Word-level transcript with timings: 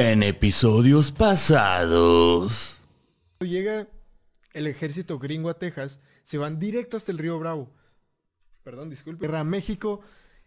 En 0.00 0.22
episodios 0.22 1.10
pasados. 1.10 2.80
Llega 3.40 3.88
el 4.52 4.68
ejército 4.68 5.18
gringo 5.18 5.48
a 5.50 5.58
Texas, 5.58 5.98
se 6.22 6.38
van 6.38 6.60
directo 6.60 6.96
hasta 6.96 7.10
el 7.10 7.18
río 7.18 7.36
Bravo. 7.40 7.68
Perdón, 8.62 8.90
disculpe. 8.90 9.26
Guerra 9.26 9.40
a 9.40 9.44
México 9.44 10.00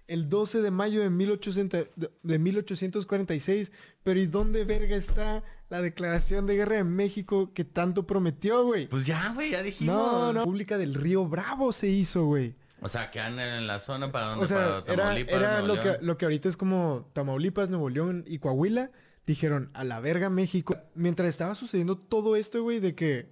el 0.08 0.30
12 0.30 0.62
de 0.62 0.72
mayo 0.72 1.02
de, 1.02 1.10
1800 1.10 1.88
de 2.24 2.40
1846. 2.40 3.74
Pero 4.04 4.22
¿y 4.22 4.26
dónde 4.26 4.64
verga 4.64 4.96
está 4.96 5.44
la 5.68 5.82
declaración 5.82 6.48
de 6.48 6.56
guerra 6.56 6.78
de 6.78 6.86
México 6.86 7.52
que 7.54 7.66
tanto 7.66 8.08
prometió, 8.08 8.64
güey? 8.64 8.88
Pues 8.88 9.06
ya, 9.06 9.34
güey, 9.34 9.52
ya 9.52 9.62
dijimos. 9.62 9.94
No, 9.94 10.28
no. 10.28 10.32
La 10.32 10.40
República 10.40 10.78
del 10.78 10.94
Río 10.94 11.28
Bravo 11.28 11.74
se 11.74 11.88
hizo, 11.88 12.24
güey. 12.24 12.56
O 12.80 12.88
sea, 12.88 13.12
que 13.12 13.20
andan 13.20 13.50
en 13.50 13.68
la 13.68 13.82
zona 13.82 14.14
para 14.14 14.28
donde 14.28 14.46
O 14.46 14.48
sea, 14.48 14.86
para 14.86 14.94
era, 14.94 15.04
Tamaulipas, 15.04 15.36
era 15.36 15.60
Nuevo 15.60 15.76
lo, 15.76 15.84
que, 15.84 15.98
lo 16.06 16.18
que 16.18 16.24
ahorita 16.24 16.48
es 16.48 16.56
como 16.56 17.10
Tamaulipas, 17.12 17.70
Nuevo 17.70 17.90
León 17.90 18.24
y 18.26 18.40
Coahuila. 18.40 18.92
Dijeron, 19.32 19.70
a 19.74 19.86
la 19.86 20.02
verga 20.02 20.30
México. 20.30 20.76
Mientras 20.94 21.30
estaba 21.30 21.56
sucediendo 21.56 21.98
todo 21.98 22.36
esto, 22.36 22.62
güey, 22.64 22.82
de 22.82 22.96
que, 22.96 23.30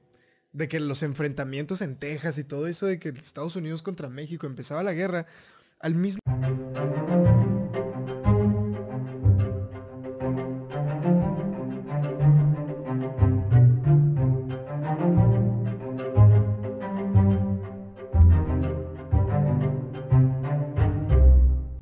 de 0.53 0.69
que 0.69 0.79
los 0.79 1.03
enfrentamientos 1.03 1.81
en 1.81 1.97
Texas 1.97 2.37
y 2.37 2.45
todo 2.45 2.67
eso, 2.67 2.85
de 2.85 2.99
que 2.99 3.09
Estados 3.09 3.57
Unidos 3.57 3.81
contra 3.81 4.07
México 4.07 4.47
empezaba 4.47 4.81
la 4.81 4.93
guerra, 4.93 5.25
al 5.77 5.95
mismo... 5.95 6.21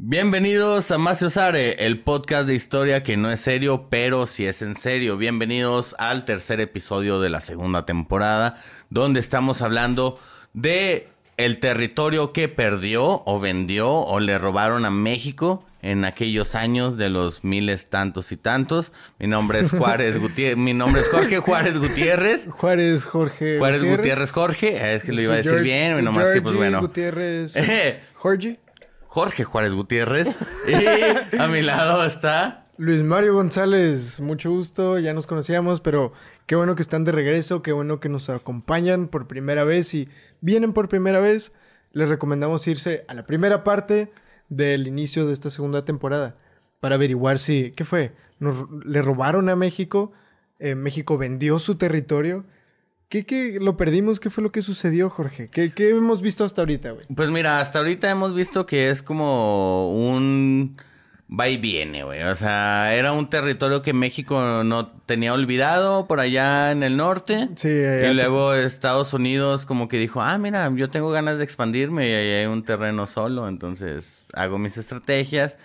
Bienvenidos 0.09 0.89
a 0.91 0.97
Macio 0.97 1.29
Sare, 1.29 1.85
el 1.85 1.99
podcast 1.99 2.47
de 2.47 2.55
historia 2.55 3.03
que 3.03 3.17
no 3.17 3.29
es 3.29 3.41
serio, 3.41 3.87
pero 3.89 4.25
sí 4.25 4.45
es 4.45 4.61
en 4.61 4.73
serio. 4.73 5.17
Bienvenidos 5.17 5.97
al 5.99 6.23
tercer 6.23 6.61
episodio 6.61 7.19
de 7.19 7.29
la 7.29 7.41
segunda 7.41 7.85
temporada, 7.85 8.55
donde 8.89 9.19
estamos 9.19 9.61
hablando 9.61 10.17
de 10.53 11.09
el 11.35 11.59
territorio 11.59 12.31
que 12.31 12.47
perdió 12.47 13.21
o 13.25 13.39
vendió 13.41 13.91
o 13.91 14.21
le 14.21 14.37
robaron 14.37 14.85
a 14.85 14.91
México 14.91 15.65
en 15.81 16.05
aquellos 16.05 16.55
años 16.55 16.95
de 16.95 17.09
los 17.09 17.43
miles 17.43 17.89
tantos 17.89 18.31
y 18.31 18.37
tantos. 18.37 18.93
Mi 19.19 19.27
nombre 19.27 19.59
es 19.59 19.71
Juárez 19.71 20.17
Gutiérrez, 20.21 20.55
mi 20.55 20.73
nombre 20.73 21.01
es 21.01 21.09
Jorge 21.09 21.39
Juárez 21.39 21.77
Gutiérrez. 21.77 22.47
Juárez 22.49 23.03
Jorge 23.03 23.57
Juárez 23.57 23.83
Gutiérrez 23.83 24.31
Jorge, 24.31 24.95
es 24.95 25.03
que 25.03 25.11
lo 25.11 25.19
iba 25.19 25.33
a 25.33 25.37
decir 25.37 25.59
bien, 25.59 26.01
nomás 26.01 26.31
que 26.31 26.41
pues 26.41 26.55
bueno. 26.55 26.79
Gutiérrez... 26.79 27.55
Jorge. 28.15 28.61
Jorge 29.17 29.45
Juárez 29.45 29.73
Gutiérrez. 29.73 30.35
Y 30.67 31.35
a 31.35 31.47
mi 31.47 31.63
lado 31.63 32.05
está. 32.05 32.67
Luis 32.77 33.01
Mario 33.01 33.33
González, 33.33 34.19
mucho 34.19 34.51
gusto, 34.51 34.99
ya 34.99 35.11
nos 35.15 35.25
conocíamos, 35.25 35.81
pero 35.81 36.13
qué 36.45 36.55
bueno 36.55 36.75
que 36.75 36.83
están 36.83 37.03
de 37.03 37.11
regreso, 37.11 37.63
qué 37.63 37.71
bueno 37.71 37.99
que 37.99 38.09
nos 38.09 38.29
acompañan 38.29 39.07
por 39.07 39.27
primera 39.27 39.63
vez 39.63 39.95
y 39.95 40.07
vienen 40.39 40.71
por 40.71 40.87
primera 40.87 41.19
vez, 41.19 41.51
les 41.93 42.09
recomendamos 42.09 42.67
irse 42.67 43.05
a 43.07 43.15
la 43.15 43.25
primera 43.25 43.63
parte 43.63 44.11
del 44.49 44.85
inicio 44.85 45.25
de 45.25 45.33
esta 45.33 45.49
segunda 45.49 45.83
temporada 45.83 46.35
para 46.79 46.93
averiguar 46.93 47.39
si, 47.39 47.71
¿qué 47.71 47.85
fue? 47.85 48.13
Nos, 48.37 48.69
le 48.85 49.01
robaron 49.01 49.49
a 49.49 49.55
México, 49.55 50.11
eh, 50.59 50.75
México 50.75 51.17
vendió 51.17 51.57
su 51.57 51.73
territorio. 51.79 52.45
¿Qué, 53.09 53.25
qué 53.25 53.57
lo 53.61 53.77
perdimos? 53.77 54.19
¿Qué 54.19 54.29
fue 54.29 54.43
lo 54.43 54.51
que 54.51 54.61
sucedió, 54.61 55.09
Jorge? 55.09 55.49
¿Qué, 55.49 55.71
qué 55.71 55.89
hemos 55.89 56.21
visto 56.21 56.43
hasta 56.43 56.61
ahorita, 56.61 56.91
güey? 56.91 57.05
Pues 57.15 57.29
mira, 57.29 57.61
hasta 57.61 57.79
ahorita 57.79 58.09
hemos 58.09 58.35
visto 58.35 58.65
que 58.65 58.89
es 58.89 59.01
como 59.01 59.93
un 60.11 60.75
va 61.29 61.47
y 61.49 61.57
viene, 61.57 62.03
güey. 62.03 62.23
O 62.23 62.35
sea, 62.35 62.93
era 62.95 63.13
un 63.13 63.29
territorio 63.29 63.81
que 63.81 63.93
México 63.93 64.63
no 64.65 64.87
tenía 65.05 65.33
olvidado 65.33 66.07
por 66.07 66.19
allá 66.19 66.71
en 66.71 66.83
el 66.83 66.97
norte. 66.97 67.47
Sí, 67.55 67.67
Y 67.69 67.71
te- 67.71 68.13
luego 68.13 68.53
Estados 68.53 69.13
Unidos 69.13 69.65
como 69.65 69.87
que 69.87 69.97
dijo, 69.97 70.21
ah, 70.21 70.37
mira, 70.37 70.69
yo 70.75 70.89
tengo 70.89 71.09
ganas 71.09 71.37
de 71.37 71.43
expandirme 71.45 72.09
y 72.09 72.13
ahí 72.13 72.29
hay 72.41 72.45
un 72.45 72.63
terreno 72.63 73.05
solo, 73.07 73.47
entonces 73.47 74.27
hago 74.33 74.57
mis 74.57 74.77
estrategias. 74.77 75.57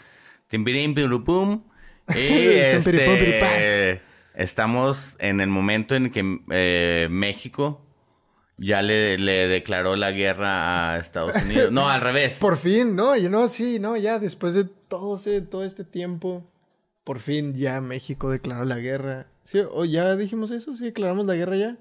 Timbirim, 0.48 0.94
pirupum. 0.94 1.62
Y 2.14 2.48
este, 2.48 4.00
estamos 4.34 5.16
en 5.18 5.40
el 5.40 5.48
momento 5.48 5.94
en 5.94 6.10
que 6.10 6.40
eh, 6.50 7.08
México 7.10 7.84
ya 8.58 8.82
le, 8.82 9.18
le 9.18 9.48
declaró 9.48 9.96
la 9.96 10.12
guerra 10.12 10.92
a 10.92 10.98
Estados 10.98 11.34
Unidos. 11.44 11.72
No, 11.72 11.88
al 11.88 12.00
revés. 12.00 12.36
Por 12.40 12.56
fin, 12.56 12.94
no, 12.94 13.16
yo 13.16 13.28
no, 13.30 13.48
sí, 13.48 13.78
no, 13.78 13.96
ya 13.96 14.18
después 14.18 14.54
de 14.54 14.64
todo, 14.64 15.18
todo 15.50 15.64
este 15.64 15.84
tiempo, 15.84 16.44
por 17.04 17.18
fin 17.18 17.54
ya 17.54 17.80
México 17.80 18.30
declaró 18.30 18.64
la 18.64 18.76
guerra. 18.76 19.26
¿Sí? 19.44 19.58
¿O 19.58 19.84
ya 19.84 20.14
dijimos 20.16 20.50
eso? 20.50 20.74
¿Sí 20.76 20.84
declaramos 20.84 21.26
la 21.26 21.34
guerra 21.34 21.56
ya? 21.56 21.76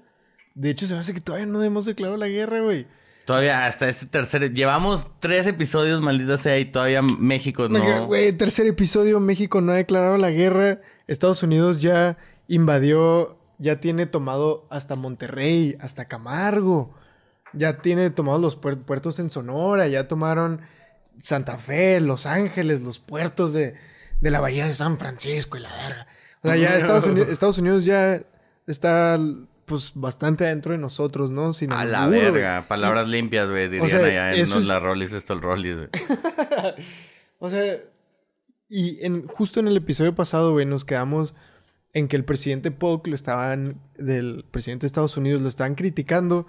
De 0.54 0.70
hecho, 0.70 0.86
se 0.86 0.94
me 0.94 1.00
hace 1.00 1.14
que 1.14 1.20
todavía 1.20 1.46
no 1.46 1.62
hemos 1.62 1.84
declarado 1.84 2.18
la 2.18 2.28
guerra, 2.28 2.60
güey. 2.60 2.86
Todavía 3.24 3.66
hasta 3.66 3.88
este 3.88 4.06
tercer... 4.06 4.52
Llevamos 4.52 5.06
tres 5.20 5.46
episodios, 5.46 6.02
maldita 6.02 6.38
sea, 6.38 6.58
y 6.58 6.64
todavía 6.64 7.02
México 7.02 7.68
no... 7.68 8.06
Güey, 8.06 8.32
tercer 8.32 8.66
episodio, 8.66 9.20
México 9.20 9.60
no 9.60 9.72
ha 9.72 9.76
declarado 9.76 10.16
la 10.16 10.30
guerra. 10.30 10.80
Estados 11.06 11.42
Unidos 11.44 11.80
ya 11.80 12.18
invadió, 12.54 13.38
ya 13.58 13.80
tiene 13.80 14.06
tomado 14.06 14.66
hasta 14.70 14.96
Monterrey, 14.96 15.76
hasta 15.80 16.06
Camargo. 16.06 16.94
Ya 17.54 17.78
tiene 17.78 18.10
tomado 18.10 18.38
los 18.38 18.60
puer- 18.60 18.82
puertos 18.82 19.18
en 19.18 19.30
Sonora, 19.30 19.86
ya 19.88 20.08
tomaron 20.08 20.62
Santa 21.20 21.58
Fe, 21.58 22.00
Los 22.00 22.24
Ángeles, 22.26 22.80
los 22.82 22.98
puertos 22.98 23.52
de, 23.52 23.74
de 24.20 24.30
la 24.30 24.40
Bahía 24.40 24.66
de 24.66 24.74
San 24.74 24.98
Francisco 24.98 25.56
y 25.56 25.60
la 25.60 25.70
verga. 25.70 26.06
O 26.42 26.48
sea, 26.48 26.56
ya 26.56 26.76
Estados 26.76 27.06
Unidos, 27.06 27.28
Estados 27.28 27.58
Unidos 27.58 27.84
ya 27.84 28.22
está 28.66 29.18
pues 29.66 29.92
bastante 29.94 30.44
adentro 30.44 30.72
de 30.72 30.78
nosotros, 30.78 31.30
¿no? 31.30 31.52
Sin 31.52 31.72
A 31.72 31.84
la 31.84 32.06
verga. 32.08 32.66
Palabras 32.68 33.08
limpias, 33.08 33.48
güey. 33.48 33.68
Dirían 33.68 33.88
sea, 33.88 33.98
allá 34.04 34.32
en 34.34 34.40
los 34.40 34.52
es- 34.62 34.66
la 34.66 34.78
Rollis, 34.80 35.12
esto 35.12 35.32
el 35.34 35.40
Rollis, 35.42 35.76
güey. 35.76 35.88
O 37.38 37.50
sea, 37.50 37.76
y 38.68 39.04
en, 39.04 39.26
justo 39.26 39.60
en 39.60 39.68
el 39.68 39.76
episodio 39.76 40.14
pasado, 40.14 40.52
güey, 40.52 40.64
nos 40.64 40.84
quedamos 40.84 41.34
en 41.92 42.08
que 42.08 42.16
el 42.16 42.24
presidente 42.24 42.70
Polk 42.70 43.06
lo 43.06 43.14
estaban, 43.14 43.80
del 43.96 44.44
presidente 44.50 44.82
de 44.82 44.88
Estados 44.88 45.16
Unidos 45.16 45.42
lo 45.42 45.48
estaban 45.48 45.74
criticando. 45.74 46.46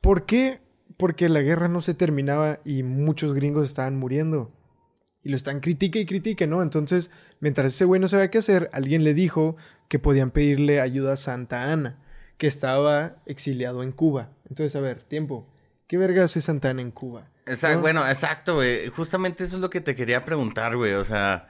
¿Por 0.00 0.24
qué? 0.26 0.60
Porque 0.96 1.28
la 1.28 1.42
guerra 1.42 1.68
no 1.68 1.82
se 1.82 1.94
terminaba 1.94 2.60
y 2.64 2.82
muchos 2.82 3.34
gringos 3.34 3.66
estaban 3.66 3.98
muriendo. 3.98 4.52
Y 5.22 5.28
lo 5.28 5.36
están 5.36 5.60
critique 5.60 6.00
y 6.00 6.06
critique, 6.06 6.46
¿no? 6.46 6.62
Entonces, 6.62 7.10
mientras 7.40 7.68
ese 7.74 7.84
güey 7.84 8.00
no 8.00 8.08
sabía 8.08 8.30
qué 8.30 8.38
hacer, 8.38 8.70
alguien 8.72 9.04
le 9.04 9.14
dijo 9.14 9.56
que 9.88 9.98
podían 9.98 10.30
pedirle 10.30 10.80
ayuda 10.80 11.12
a 11.12 11.16
Santa 11.16 11.70
Ana, 11.70 12.02
que 12.38 12.48
estaba 12.48 13.16
exiliado 13.26 13.82
en 13.82 13.92
Cuba. 13.92 14.30
Entonces, 14.48 14.74
a 14.74 14.80
ver, 14.80 15.02
tiempo. 15.04 15.46
¿Qué 15.86 15.98
verga 15.98 16.24
hace 16.24 16.40
Santa 16.40 16.70
Ana 16.70 16.82
en 16.82 16.90
Cuba? 16.90 17.28
Exacto, 17.46 17.76
¿No? 17.76 17.82
bueno, 17.82 18.08
exacto, 18.08 18.54
güey. 18.56 18.88
Justamente 18.88 19.44
eso 19.44 19.56
es 19.56 19.62
lo 19.62 19.70
que 19.70 19.80
te 19.80 19.94
quería 19.94 20.24
preguntar, 20.24 20.76
güey. 20.76 20.94
O 20.94 21.04
sea, 21.04 21.48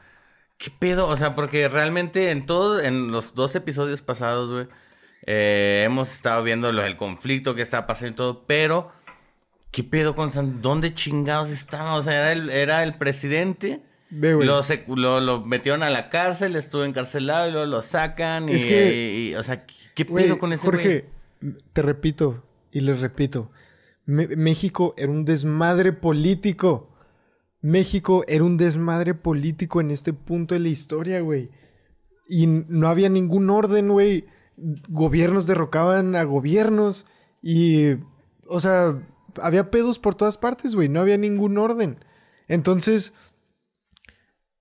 ¿qué 0.59 0.71
pedo? 0.79 1.09
O 1.09 1.17
sea, 1.17 1.35
porque 1.35 1.69
realmente 1.69 2.31
en 2.31 2.47
todos, 2.47 2.83
en 2.85 3.11
los 3.13 3.35
dos 3.35 3.55
episodios 3.55 4.03
pasados, 4.03 4.51
güey, 4.51 4.67
eh, 5.27 5.83
hemos 5.87 6.13
estado 6.13 6.43
viendo 6.43 6.73
lo 6.73 6.83
del 6.83 6.97
conflicto 6.97 7.55
que 7.55 7.63
está 7.63 7.87
pasando 7.87 8.11
y 8.13 8.15
todo, 8.17 8.45
pero 8.47 8.91
¿qué 9.71 9.85
pedo 9.85 10.15
con 10.15 10.33
San... 10.33 10.61
¿Dónde 10.63 10.95
chingados 10.95 11.51
estaba? 11.51 11.95
O 11.95 12.03
sea, 12.03 12.15
era 12.19 12.33
el, 12.33 12.51
era 12.51 12.83
el 12.83 12.95
presidente. 12.95 13.81
Ve. 14.11 14.33
Lo, 14.45 14.63
sec- 14.63 14.85
lo, 14.95 15.21
lo 15.21 15.41
metieron 15.43 15.83
a 15.83 15.91
la 15.91 16.11
cárcel, 16.11 16.55
estuvo 16.57 16.85
encarcelado 16.85 17.49
y 17.49 17.53
luego 17.53 17.67
lo 17.67 17.83
sacan. 17.83 18.49
Y, 18.49 18.53
Es 18.55 18.65
que- 18.65 18.95
y- 18.95 19.31
y- 19.31 19.35
o 19.37 19.43
sea, 19.43 19.65
¿qué 19.95 20.05
pedo 20.05 20.39
con 20.39 20.53
ese 20.53 20.65
Jorge, 20.67 21.07
te 21.73 21.83
repito 21.83 22.45
y 22.71 22.81
les 22.81 23.01
repito. 23.01 23.51
Me- 24.05 24.27
México 24.37 24.95
era 24.99 25.11
un 25.11 25.25
desmadre 25.25 25.93
político. 25.93 26.92
México 27.63 28.25
era 28.27 28.43
un 28.45 28.57
desmadre 28.57 29.15
político 29.15 29.81
en 29.81 29.93
este 29.93 30.13
punto 30.13 30.55
de 30.55 30.61
la 30.61 30.69
historia, 30.69 31.21
güey. 31.21 31.51
Y 32.29 32.47
no 32.47 32.89
había 32.89 33.09
ningún 33.09 33.49
orden, 33.51 33.89
güey. 33.89 34.27
Gobiernos 34.89 35.47
derrocaban 35.47 36.17
a 36.17 36.25
gobiernos. 36.25 37.07
Y, 37.41 37.95
o 38.49 38.61
sea, 38.61 39.01
había 39.41 39.71
pedos 39.71 40.01
por 40.01 40.17
todas 40.17 40.37
partes, 40.37 40.75
güey. 40.75 40.89
No 40.89 41.01
había 41.01 41.17
ningún 41.17 41.57
orden. 41.57 42.05
Entonces, 42.49 43.13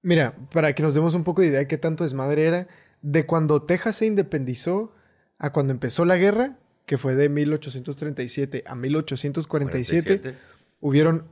mira, 0.03 0.37
para 0.53 0.75
que 0.75 0.83
nos 0.83 0.93
demos 0.93 1.15
un 1.15 1.23
poco 1.23 1.41
de 1.41 1.47
idea 1.47 1.59
de 1.59 1.67
qué 1.67 1.79
tanto 1.79 2.03
desmadre 2.03 2.45
era, 2.45 2.67
de 3.01 3.25
cuando 3.25 3.63
Texas 3.63 3.97
se 3.97 4.05
independizó 4.05 4.93
a 5.39 5.51
cuando 5.51 5.73
empezó 5.73 6.05
la 6.05 6.17
guerra, 6.17 6.59
que 6.85 6.99
fue 6.99 7.15
de 7.15 7.29
1837 7.29 8.63
a 8.67 8.75
1847, 8.75 10.19
47. 10.19 10.39
hubieron 10.81 11.25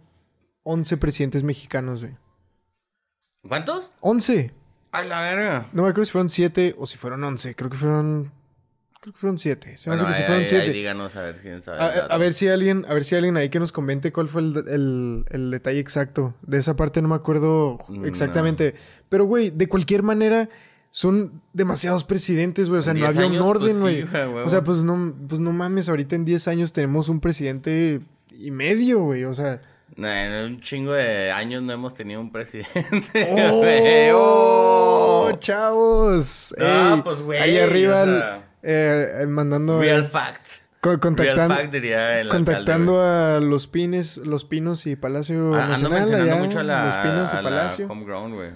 11 0.64 0.98
presidentes 0.98 1.44
mexicanos, 1.44 2.02
güey. 2.02 2.16
¿Cuántos? 3.48 3.90
11. 4.02 4.52
A 4.92 5.04
la 5.04 5.22
verga. 5.22 5.70
No 5.72 5.84
me 5.84 5.90
acuerdo 5.90 6.06
si 6.06 6.12
fueron 6.12 6.30
7 6.30 6.76
o 6.78 6.86
si 6.86 6.98
fueron 6.98 7.24
11. 7.24 7.56
Creo 7.56 7.70
que 7.70 7.78
fueron... 7.78 8.32
Creo 9.02 9.14
que 9.14 9.20
fueron 9.20 9.38
7. 9.38 9.78
Se 9.78 9.90
me 9.90 9.96
hace 9.96 10.04
Bueno, 10.04 10.18
que 10.18 10.22
ahí- 10.24 10.28
fueron 10.28 10.42
ahí- 10.42 10.48
7. 10.50 10.66
ahí 10.66 10.74
díganos 10.74 11.16
a 11.16 11.22
ver 11.22 11.36
quién 11.42 11.62
sabe. 11.62 11.80
A, 11.80 12.18
ver 12.18 12.34
si 12.34 12.50
alguien, 12.50 12.86
a 12.90 12.94
ver 12.94 13.06
si 13.06 13.16
alguien 13.16 13.38
ahí 13.38 13.48
que 13.50 13.60
nos 13.60 13.72
comente 13.72 14.12
cuál 14.12 14.28
fue 14.28 14.42
el, 14.42 14.58
el- 14.68 15.26
el 15.30 15.52
detalle 15.52 15.80
exacto. 15.80 16.36
De 16.42 16.58
esa 16.58 16.76
parte 16.76 17.02
no 17.02 17.08
me 17.08 17.16
acuerdo 17.16 17.78
No. 17.88 18.06
exactamente. 18.06 18.76
Pero, 19.08 19.24
güey, 19.26 19.52
de 19.52 19.70
cualquier 19.70 20.04
manera, 20.04 20.50
son 20.90 21.42
demasiados 21.54 22.04
presidentes, 22.04 22.68
güey. 22.68 22.82
O 22.82 22.84
sea, 22.84 22.94
no 22.94 22.98
10 23.00 23.10
había 23.10 23.28
un 23.28 23.34
años, 23.36 23.42
pues, 23.46 23.50
orden, 23.62 23.80
güey. 23.80 24.04
o 24.44 24.50
sea, 24.50 24.66
pues 24.66 24.84
no, 24.84 25.16
pues 25.30 25.40
no 25.40 25.54
mames, 25.54 25.88
ahorita 25.88 26.18
en 26.18 26.26
10 26.26 26.50
años 26.50 26.74
tenemos 26.74 27.08
un 27.08 27.22
presidente 27.22 28.02
y 28.32 28.52
medio, 28.52 29.00
güey. 29.04 29.24
O 29.24 29.34
sea. 29.34 29.62
No, 29.96 30.08
en 30.08 30.46
un 30.54 30.60
chingo 30.62 30.94
de 30.94 31.32
años 31.32 31.62
no 31.64 31.74
hemos 31.74 31.94
tenido 31.94 32.22
un 32.22 32.32
presidente. 32.32 33.28
¡Oh! 34.14 35.30
¡Oh! 35.32 35.38
¡Chavos! 35.40 36.54
Ey, 36.58 37.02
pues, 37.04 37.22
güey, 37.22 37.40
Ahí 37.40 37.58
arriba, 37.58 38.02
o 38.02 38.04
el- 38.06 38.20
sea, 38.20 38.44
eh, 38.64 39.26
mandando. 39.28 39.80
Real 39.80 40.06
fact. 40.06 40.48
co- 40.82 41.00
contactando, 41.00 41.56
Real 41.56 41.62
fact 41.64 41.74
diría 41.74 42.22
el 42.22 42.30
contactando 42.30 43.02
alcalde, 43.02 43.38
a 43.46 43.50
los 43.50 43.68
Pines, 43.68 44.18
los 44.18 44.46
Pinos 44.46 44.86
y 44.88 44.96
Palacio. 44.96 45.54
Ah, 45.56 45.64
Ando 45.66 45.90
Nacional. 45.90 46.00
mencionando 46.00 46.32
allá, 46.34 46.44
mucho 46.44 46.60
a 46.60 46.64
la, 46.64 46.86
los 46.86 46.96
Pinos 46.96 47.32
y 47.32 47.36
la 47.36 47.42
Palacio. 47.44 47.88
Homegrown, 47.90 48.36
güey. 48.36 48.52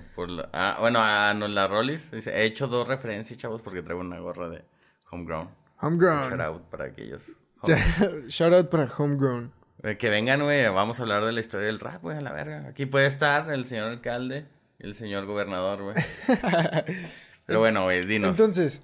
ah, 0.54 0.78
bueno, 0.80 1.00
a 1.02 1.34
no, 1.34 1.48
la 1.48 1.68
Rollis. 1.68 2.12
Dice, 2.12 2.32
he 2.32 2.44
hecho 2.46 2.68
dos 2.68 2.88
referencias, 2.88 3.38
chavos, 3.40 3.62
porque 3.62 3.82
traigo 3.82 4.02
una 4.02 4.20
gorra 4.20 4.50
de 4.50 4.64
Homegrown. 5.12 5.46
Shout 5.48 5.54
Homegrown. 5.94 6.42
out 6.42 6.62
para 6.70 6.86
aquellos. 6.86 7.32
Shout 8.30 8.54
out 8.54 8.70
para 8.70 8.90
Homegrown. 8.98 9.52
Eh, 9.84 9.98
Que 9.98 10.10
vengan, 10.10 10.42
güey, 10.42 10.68
vamos 10.70 11.00
a 11.00 11.04
hablar 11.04 11.26
de 11.26 11.32
la 11.32 11.40
historia 11.40 11.68
del 11.68 11.80
rap, 11.80 12.02
güey, 12.02 12.18
a 12.18 12.22
la 12.22 12.32
verga. 12.34 12.68
Aquí 12.68 12.86
puede 12.86 13.08
estar 13.08 13.52
el 13.52 13.66
señor 13.66 13.90
alcalde 13.90 14.46
y 14.80 14.86
el 14.86 14.96
señor 14.96 15.26
gobernador, 15.26 15.84
güey. 15.84 15.96
Pero 17.46 17.60
bueno, 17.60 17.84
güey, 17.84 18.06
dinos. 18.06 18.32
Entonces, 18.32 18.82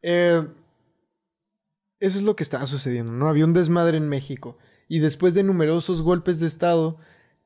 eh, 0.00 0.46
eso 2.00 2.18
es 2.18 2.24
lo 2.24 2.34
que 2.34 2.42
estaba 2.42 2.66
sucediendo, 2.66 3.12
¿no? 3.12 3.28
Había 3.28 3.44
un 3.44 3.52
desmadre 3.52 3.96
en 3.98 4.08
México. 4.08 4.58
Y 4.88 4.98
después 4.98 5.34
de 5.34 5.42
numerosos 5.42 6.02
golpes 6.02 6.40
de 6.40 6.46
Estado, 6.46 6.98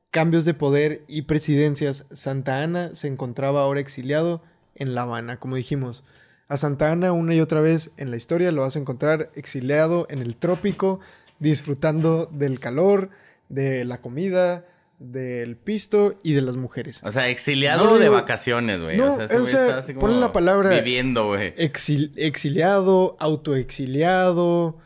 cambios 0.09 0.45
de 0.45 0.53
poder 0.53 1.03
y 1.07 1.23
presidencias, 1.23 2.05
Santa 2.11 2.61
Ana 2.63 2.95
se 2.95 3.07
encontraba 3.07 3.61
ahora 3.61 3.79
exiliado 3.81 4.41
en 4.75 4.95
La 4.95 5.03
Habana, 5.03 5.39
como 5.39 5.55
dijimos. 5.55 6.03
A 6.47 6.57
Santa 6.57 6.91
Ana 6.91 7.11
una 7.11 7.35
y 7.35 7.41
otra 7.41 7.61
vez 7.61 7.91
en 7.97 8.09
la 8.09 8.17
historia 8.17 8.51
lo 8.51 8.61
vas 8.61 8.75
a 8.75 8.79
encontrar 8.79 9.31
exiliado 9.35 10.07
en 10.09 10.19
el 10.19 10.37
trópico, 10.37 11.01
disfrutando 11.39 12.25
del 12.31 12.59
calor, 12.59 13.09
de 13.49 13.85
la 13.85 14.01
comida, 14.01 14.65
del 14.99 15.57
pisto 15.57 16.15
y 16.23 16.33
de 16.33 16.41
las 16.41 16.55
mujeres. 16.55 17.01
O 17.03 17.11
sea, 17.11 17.27
exiliado 17.29 17.85
No 17.85 17.95
de 17.97 18.05
digo- 18.05 18.15
vacaciones, 18.15 18.81
güey. 18.81 18.97
No, 18.97 19.13
o 19.13 19.27
sea, 19.27 19.41
o 19.41 19.45
sea, 19.45 19.77
así 19.77 19.93
como 19.93 20.07
ponle 20.07 20.19
la 20.19 20.31
palabra- 20.31 20.71
Viviendo, 20.71 21.27
güey. 21.27 21.53
Exil- 21.55 22.11
exiliado, 22.15 23.15
autoexiliado, 23.19 24.77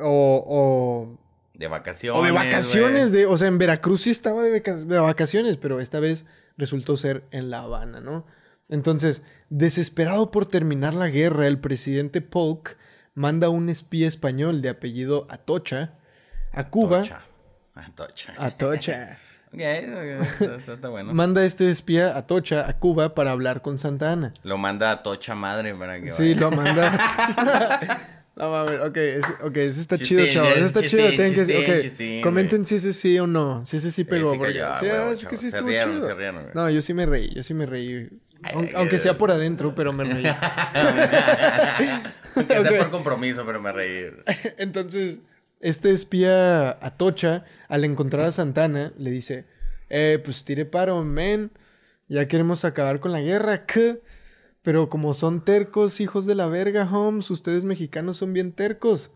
o, 0.00 1.18
De 1.54 1.66
o, 1.66 1.70
vacaciones. 1.70 2.20
o 2.20 2.24
de 2.24 2.30
vacaciones. 2.32 3.12
De, 3.12 3.26
o 3.26 3.38
sea, 3.38 3.48
en 3.48 3.58
Veracruz 3.58 4.02
sí 4.02 4.10
estaba 4.10 4.42
de, 4.42 4.60
de 4.60 4.98
vacaciones, 4.98 5.56
pero 5.56 5.80
esta 5.80 6.00
vez 6.00 6.26
resultó 6.56 6.96
ser 6.96 7.24
en 7.30 7.50
La 7.50 7.60
Habana, 7.60 8.00
¿no? 8.00 8.26
Entonces, 8.68 9.22
desesperado 9.50 10.30
por 10.30 10.46
terminar 10.46 10.94
la 10.94 11.08
guerra, 11.08 11.46
el 11.46 11.58
presidente 11.60 12.20
Polk 12.22 12.76
manda 13.14 13.46
a 13.46 13.50
un 13.50 13.68
espía 13.68 14.08
español 14.08 14.60
de 14.62 14.68
apellido 14.70 15.26
Atocha 15.30 15.92
a 16.52 16.68
Cuba. 16.68 17.00
Tocha. 17.02 17.20
Ah, 17.74 17.90
Tocha. 17.94 18.34
Atocha. 18.38 19.18
Ok, 19.54 19.60
ok, 19.60 20.40
está, 20.58 20.72
está- 20.74 20.88
bueno. 20.88 21.14
Manda 21.14 21.42
a 21.42 21.44
este 21.44 21.70
espía 21.70 22.16
Atocha 22.18 22.68
a 22.68 22.76
Cuba 22.80 23.14
para 23.14 23.30
hablar 23.30 23.62
con 23.62 23.78
Santa 23.78 24.10
Ana. 24.10 24.32
Lo 24.42 24.58
manda 24.58 24.90
a 24.90 25.04
Tocha 25.04 25.36
madre 25.36 25.72
para 25.76 26.00
que 26.00 26.08
Sí, 26.10 26.30
vaya. 26.34 26.40
lo 26.40 26.50
manda. 26.50 28.00
no 28.36 28.50
mames, 28.50 28.80
ok, 28.80 28.96
ese, 28.96 29.32
ok, 29.44 29.56
ese 29.58 29.80
está 29.80 29.96
Chistín, 29.96 30.18
chido, 30.18 30.32
chavos. 30.32 30.50
Ese 30.56 30.66
está 30.66 30.80
chistín, 30.80 30.98
chido. 30.98 31.10
tienen 31.46 31.64
que- 31.66 31.82
chistín, 31.82 32.20
comenten 32.22 32.64
si 32.66 32.74
ese 32.74 32.92
sí 32.92 33.16
o 33.20 33.28
no. 33.28 33.64
Si 33.64 33.76
ese 33.76 33.92
sí 33.92 34.02
pegó. 34.02 34.32
sí 34.32 34.38
porque- 34.38 34.54
cayó, 34.54 34.74
sí, 34.80 34.86
huevo, 34.86 35.12
es 35.12 35.20
que 35.20 35.24
chavos. 35.26 35.40
sí 35.40 35.50
Se 35.52 35.62
rieron, 35.62 35.94
chido. 35.98 36.06
se 36.08 36.14
rieron, 36.16 36.42
güey. 36.42 36.54
No, 36.56 36.70
yo 36.70 36.82
sí 36.82 36.92
me 36.92 37.06
reí, 37.06 37.32
yo 37.32 37.44
sí 37.44 37.54
me 37.54 37.66
reí. 37.66 38.08
Aunque 38.74 38.96
ay. 38.96 38.98
sea 38.98 39.16
por 39.16 39.30
adentro, 39.30 39.72
pero 39.76 39.92
me 39.92 40.02
reí. 40.02 40.24
Que 42.48 42.62
sea 42.62 42.78
por 42.78 42.90
compromiso, 42.90 43.44
pero 43.46 43.60
me 43.60 43.72
reí. 43.72 44.10
Entonces, 44.58 45.18
este 45.60 45.92
espía 45.92 46.70
Atocha, 46.84 47.44
al 47.68 47.84
encontrar 47.84 48.26
a 48.26 48.32
Santana, 48.32 48.92
le 48.98 49.10
dice: 49.10 49.44
Eh, 49.88 50.20
pues 50.24 50.44
tire 50.44 50.64
paro, 50.64 51.02
men. 51.04 51.50
Ya 52.08 52.28
queremos 52.28 52.64
acabar 52.64 53.00
con 53.00 53.12
la 53.12 53.20
guerra, 53.20 53.64
¿qué? 53.66 54.02
Pero 54.62 54.88
como 54.88 55.14
son 55.14 55.44
tercos, 55.44 56.00
hijos 56.00 56.26
de 56.26 56.34
la 56.34 56.46
verga, 56.48 56.88
Holmes, 56.90 57.30
ustedes 57.30 57.64
mexicanos 57.64 58.18
son 58.18 58.32
bien 58.32 58.52
tercos. 58.52 59.10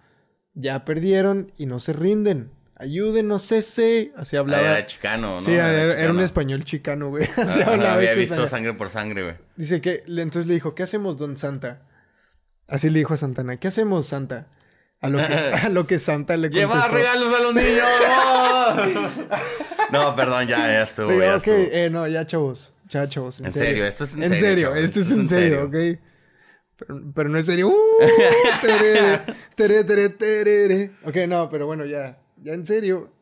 Ya 0.54 0.84
perdieron 0.84 1.52
y 1.56 1.66
no 1.66 1.80
se 1.80 1.92
rinden. 1.92 2.50
Ayúdenos 2.76 3.50
ese. 3.52 4.12
Así 4.16 4.36
Ah, 4.36 4.40
hablaba. 4.40 4.62
Era 4.62 4.86
chicano, 4.86 5.36
¿no? 5.36 5.40
sí, 5.40 5.52
era, 5.52 5.70
era 6.00 6.10
un 6.12 6.20
español 6.20 6.64
chicano, 6.64 7.08
güey. 7.10 7.28
Ah, 7.36 7.42
Así 7.42 7.60
no 7.60 7.72
hablaba 7.72 7.94
había 7.94 8.10
este 8.10 8.20
visto 8.20 8.34
español. 8.34 8.48
sangre 8.50 8.74
por 8.74 8.88
sangre, 8.88 9.22
güey. 9.22 9.34
Dice 9.56 9.80
que, 9.80 10.04
entonces 10.06 10.46
le 10.46 10.54
dijo, 10.54 10.74
¿qué 10.74 10.82
hacemos, 10.84 11.16
don 11.18 11.36
Santa? 11.36 11.82
Así 12.68 12.90
le 12.90 12.98
dijo 13.00 13.14
a 13.14 13.16
Santana, 13.16 13.56
¿qué 13.56 13.68
hacemos, 13.68 14.06
Santa? 14.06 14.46
A 15.00 15.08
lo 15.08 15.18
que, 15.18 15.32
a 15.64 15.68
lo 15.70 15.86
que 15.86 15.98
Santa 15.98 16.36
le 16.36 16.50
contestó. 16.50 16.74
¡Lleva 16.74 16.88
regalos 16.88 17.34
a 17.34 17.40
los 17.42 17.54
niños! 17.54 17.84
¡No! 19.92 20.14
perdón, 20.14 20.46
ya, 20.46 20.58
ya 20.58 20.82
estuvo, 20.82 21.10
Digo, 21.10 21.22
ya 21.22 21.36
ok, 21.36 21.46
estuvo. 21.46 21.56
eh, 21.72 21.88
no, 21.90 22.06
ya 22.06 22.26
chavos, 22.26 22.74
ya 22.88 23.08
chavos. 23.08 23.40
En 23.40 23.52
serio, 23.52 23.86
esto 23.86 24.04
es 24.04 24.14
en 24.14 24.22
En 24.24 24.38
serio, 24.38 24.74
esto 24.74 25.00
es 25.00 25.10
en 25.10 25.26
serio, 25.28 25.64
ok. 25.64 25.98
Pero, 26.76 27.02
pero 27.14 27.28
no 27.28 27.38
es 27.38 27.46
serio. 27.46 27.68
¡Uh! 27.68 27.74
Terere, 28.60 29.20
terere, 29.56 29.84
terere, 29.84 30.08
terere. 30.10 30.90
Ok, 31.04 31.16
no, 31.28 31.48
pero 31.48 31.66
bueno, 31.66 31.84
ya, 31.86 32.18
ya 32.36 32.52
en 32.52 32.64
serio. 32.66 33.12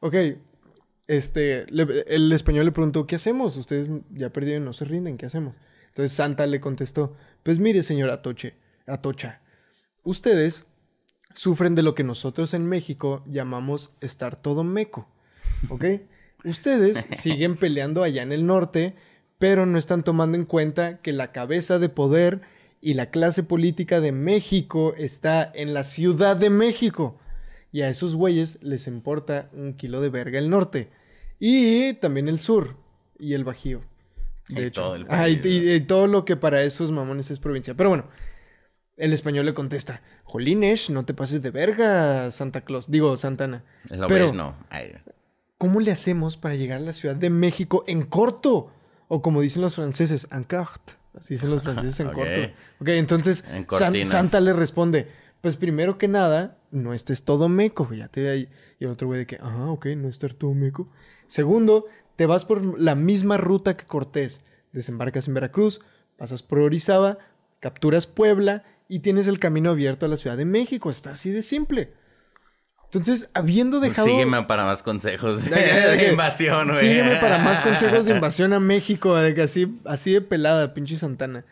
ok, 0.00 0.14
este, 1.06 1.66
le- 1.70 2.04
el 2.06 2.30
español 2.32 2.66
le 2.66 2.72
preguntó, 2.72 3.06
¿qué 3.06 3.16
hacemos? 3.16 3.56
Ustedes 3.56 3.90
ya 4.10 4.30
perdieron, 4.30 4.64
no 4.64 4.72
se 4.74 4.84
rinden, 4.84 5.16
¿qué 5.16 5.26
hacemos? 5.26 5.54
Entonces 5.88 6.12
Santa 6.12 6.46
le 6.46 6.60
contestó, 6.60 7.16
pues 7.42 7.58
mire, 7.58 7.82
señor 7.82 8.10
Atoche, 8.10 8.54
Atocha, 8.86 9.40
ustedes 10.02 10.66
sufren 11.34 11.74
de 11.74 11.82
lo 11.82 11.94
que 11.94 12.04
nosotros 12.04 12.54
en 12.54 12.66
México 12.66 13.22
llamamos 13.26 13.90
estar 14.00 14.36
todo 14.36 14.64
meco, 14.64 15.08
¿ok? 15.68 15.84
Ustedes 16.44 17.06
siguen 17.18 17.56
peleando 17.56 18.02
allá 18.02 18.22
en 18.22 18.32
el 18.32 18.46
norte, 18.46 18.94
pero 19.38 19.66
no 19.66 19.78
están 19.78 20.02
tomando 20.02 20.36
en 20.36 20.44
cuenta 20.44 20.98
que 21.00 21.12
la 21.12 21.32
cabeza 21.32 21.78
de 21.78 21.88
poder 21.88 22.40
y 22.80 22.94
la 22.94 23.10
clase 23.10 23.42
política 23.42 24.00
de 24.00 24.12
México 24.12 24.94
está 24.96 25.50
en 25.54 25.74
la 25.74 25.84
Ciudad 25.84 26.36
de 26.36 26.50
México. 26.50 27.18
Y 27.72 27.82
a 27.82 27.88
esos 27.88 28.14
güeyes 28.14 28.58
les 28.62 28.86
importa 28.86 29.50
un 29.52 29.74
kilo 29.74 30.00
de 30.00 30.08
verga 30.08 30.38
el 30.38 30.48
norte. 30.48 30.88
Y 31.38 31.94
también 31.94 32.28
el 32.28 32.40
sur 32.40 32.76
y 33.18 33.34
el 33.34 33.44
Bajío. 33.44 33.80
De 34.48 34.62
Y 34.62 34.64
hecho. 34.66 34.82
todo 34.82 34.96
el 34.96 35.06
Ajá, 35.08 35.28
y- 35.28 35.36
país, 35.36 35.46
y- 35.64 35.72
y 35.74 35.80
todo 35.80 36.06
lo 36.06 36.24
que 36.24 36.36
para 36.36 36.62
esos 36.62 36.90
mamones 36.90 37.30
es 37.30 37.38
provincia. 37.38 37.74
Pero 37.74 37.90
bueno, 37.90 38.06
el 38.96 39.12
español 39.12 39.46
le 39.46 39.54
contesta, 39.54 40.02
Jolines, 40.24 40.90
no 40.90 41.04
te 41.04 41.14
pases 41.14 41.42
de 41.42 41.50
verga, 41.50 42.30
Santa 42.30 42.62
Claus. 42.62 42.90
Digo, 42.90 43.16
Santana. 43.16 43.64
Lo 43.90 44.06
Pero, 44.08 44.24
ves, 44.26 44.34
no. 44.34 44.56
Ay, 44.70 44.92
¿cómo 45.58 45.80
le 45.80 45.92
hacemos 45.92 46.36
para 46.36 46.54
llegar 46.54 46.78
a 46.80 46.82
la 46.84 46.92
Ciudad 46.92 47.14
de 47.16 47.30
México 47.30 47.84
en 47.86 48.02
corto? 48.02 48.72
O 49.08 49.22
como 49.22 49.40
dicen 49.40 49.62
los 49.62 49.74
franceses, 49.76 50.26
en 50.32 50.44
carte. 50.44 50.94
Así 51.14 51.34
dicen 51.34 51.50
los 51.50 51.62
franceses 51.62 51.98
en 52.00 52.08
corto. 52.12 52.40
Ok, 52.80 52.88
entonces 52.88 53.44
En 53.48 53.66
San- 53.68 53.88
cortinas. 53.88 54.08
Santa 54.08 54.40
le 54.40 54.52
responde, 54.52 55.08
pues 55.40 55.56
primero 55.56 55.96
que 55.98 56.08
nada, 56.08 56.58
no 56.70 56.92
estés 56.94 57.22
todo 57.24 57.48
meco, 57.48 57.88
ya 57.92 58.08
te 58.08 58.22
ve 58.22 58.30
ahí. 58.30 58.48
Y 58.80 58.84
el 58.84 58.90
otro 58.90 59.06
güey 59.06 59.20
de 59.20 59.26
que, 59.26 59.38
ah, 59.40 59.66
ok, 59.70 59.86
no 59.96 60.08
estar 60.08 60.34
todo 60.34 60.52
meco. 60.54 60.90
Segundo, 61.26 61.86
te 62.18 62.26
vas 62.26 62.44
por 62.44 62.80
la 62.80 62.96
misma 62.96 63.36
ruta 63.36 63.74
que 63.74 63.86
Cortés. 63.86 64.40
Desembarcas 64.72 65.28
en 65.28 65.34
Veracruz, 65.34 65.80
pasas 66.16 66.42
por 66.42 66.58
Orizaba, 66.58 67.18
capturas 67.60 68.08
Puebla 68.08 68.64
y 68.88 68.98
tienes 68.98 69.28
el 69.28 69.38
camino 69.38 69.70
abierto 69.70 70.04
a 70.04 70.08
la 70.08 70.16
Ciudad 70.16 70.36
de 70.36 70.44
México. 70.44 70.90
Está 70.90 71.12
así 71.12 71.30
de 71.30 71.42
simple. 71.42 71.92
Entonces, 72.86 73.30
habiendo 73.34 73.78
dejado... 73.78 74.06
Pues 74.06 74.16
Sígueme 74.16 74.42
para 74.42 74.64
más 74.64 74.82
consejos 74.82 75.48
de, 75.48 76.08
invasión, 76.10 76.66
güey. 76.66 76.80
Sígueme 76.80 77.16
para 77.20 77.38
más 77.38 77.60
consejos 77.60 78.04
de 78.04 78.14
invasión 78.16 78.52
a 78.52 78.58
México, 78.58 79.14
que 79.32 79.42
así, 79.42 79.80
así 79.84 80.12
de 80.12 80.20
pelada, 80.20 80.74
pinche 80.74 80.98
Santana. 80.98 81.44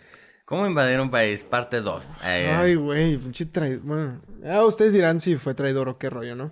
¿Cómo 0.46 0.66
invadir 0.66 0.98
un 0.98 1.12
país? 1.12 1.44
Parte 1.44 1.80
2. 1.80 2.06
Ay, 2.22 2.74
güey, 2.74 3.18
pinche 3.18 3.46
traidor. 3.46 3.82
Bueno, 3.84 4.20
ah, 4.44 4.64
ustedes 4.64 4.92
dirán 4.92 5.20
si 5.20 5.36
fue 5.36 5.54
traidor 5.54 5.88
o 5.88 5.96
qué 5.98 6.10
rollo, 6.10 6.34
¿no? 6.34 6.50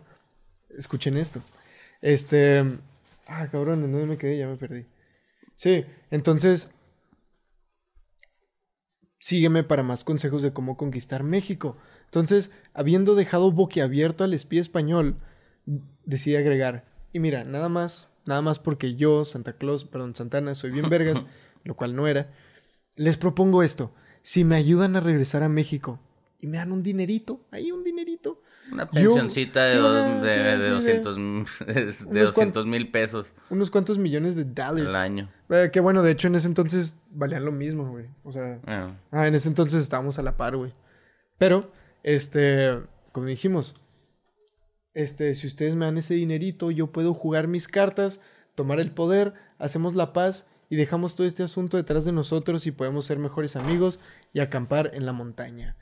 Escuchen 0.79 1.17
esto. 1.17 1.43
Este. 2.01 2.65
Ah, 3.27 3.49
cabrón, 3.51 3.85
¿en 3.85 3.93
dónde 3.93 4.07
me 4.07 4.19
quedé? 4.19 4.39
Ya 4.39 4.47
me 4.47 4.57
perdí. 4.57 4.87
Sí, 5.57 5.85
entonces. 6.11 6.69
Sígueme 9.19 9.63
para 9.63 9.83
más 9.83 10.05
consejos 10.05 10.43
de 10.43 10.53
cómo 10.53 10.77
conquistar 10.77 11.23
México. 11.23 11.79
Entonces, 12.05 12.51
habiendo 12.75 13.15
dejado 13.15 13.51
boquiabierto 13.51 14.23
al 14.23 14.35
espía 14.35 14.61
español, 14.61 15.17
decide 16.05 16.39
agregar. 16.39 16.85
Y 17.13 17.21
mira, 17.21 17.45
nada 17.45 17.71
más, 17.71 18.09
nada 18.27 18.43
más 18.43 18.59
porque 18.59 18.97
yo, 18.97 19.25
Santa 19.25 19.55
Claus, 19.55 19.85
perdón, 19.85 20.15
Santana, 20.15 20.55
soy 20.55 20.73
bien 20.73 20.91
vergas, 20.91 21.25
lo 21.65 21.75
cual 21.75 21.97
no 21.97 22.07
era. 22.07 22.33
Les 22.97 23.17
propongo 23.17 23.63
esto. 23.63 23.95
Si 24.21 24.45
me 24.45 24.57
ayudan 24.57 24.95
a 24.97 25.01
regresar 25.01 25.43
a 25.43 25.49
México 25.49 26.01
y 26.45 26.47
me 26.47 26.59
dan 26.59 26.73
un 26.73 26.83
dinerito, 26.83 27.41
ahí 27.51 27.73
un 27.73 27.83
dinerito. 27.83 28.43
Una 28.71 28.85
Yo- 28.93 29.15
pensioncita 29.15 29.65
de, 29.65 29.77
sí, 29.77 29.81
de, 30.27 30.35
sí, 30.35 30.41
de 30.41 30.53
sí, 30.57 30.63
de- 30.63 30.71
200 30.71 31.17
de 31.67 31.83
Unos 32.07 32.07
200 32.27 32.67
mil 32.67 32.91
pesos 32.91 33.35
Unos 33.51 33.71
cuantos 33.71 33.97
millones 33.99 34.37
de 34.37 34.45
dólares. 34.45 34.89
al 34.89 34.97
año. 34.97 35.31
Eh, 35.51 35.71
que 35.73 35.81
bueno, 35.81 36.03
de 36.03 36.11
hecho 36.13 36.29
en 36.29 36.35
ese 36.35 36.47
entonces 36.49 36.97
valían 37.11 37.45
lo 37.45 37.53
mismo, 37.53 37.89
güey. 37.91 38.07
O 38.25 38.33
sea, 38.33 38.59
Bueno, 38.65 38.97
ah, 39.11 39.27
en 39.27 39.35
ese 39.35 39.49
entonces 39.49 39.81
estábamos 39.83 40.19
a 40.19 40.23
la 40.23 40.37
par, 40.37 40.57
güey. 40.57 40.73
Pero, 41.39 41.73
este, 42.03 42.79
como 43.13 43.27
dijimos, 43.27 43.75
este, 44.95 45.35
si 45.35 45.47
ustedes 45.47 45.75
me 45.75 45.85
dan 45.87 45.99
ese 45.99 46.15
dinerito, 46.15 46.71
yo 46.71 46.89
puedo 46.93 47.15
jugar 47.15 47.49
mis 47.49 47.69
cartas, 47.69 48.21
tomar 48.55 48.81
el 48.81 48.91
poder, 48.93 49.35
hacemos 49.59 49.95
la 49.95 50.13
paz 50.13 50.47
y 50.71 50.77
dejamos 50.77 51.15
todo 51.15 51.27
este 51.27 51.43
asunto 51.43 51.77
detrás 51.77 52.05
de 52.05 52.13
nosotros 52.13 52.67
y 52.67 52.71
podemos 52.71 53.05
ser 53.05 53.19
mejores 53.19 53.57
amigos 53.57 54.01
y 54.33 54.41
acampar 54.41 54.91
en 54.95 55.05
la 55.07 55.13
montaña. 55.13 55.77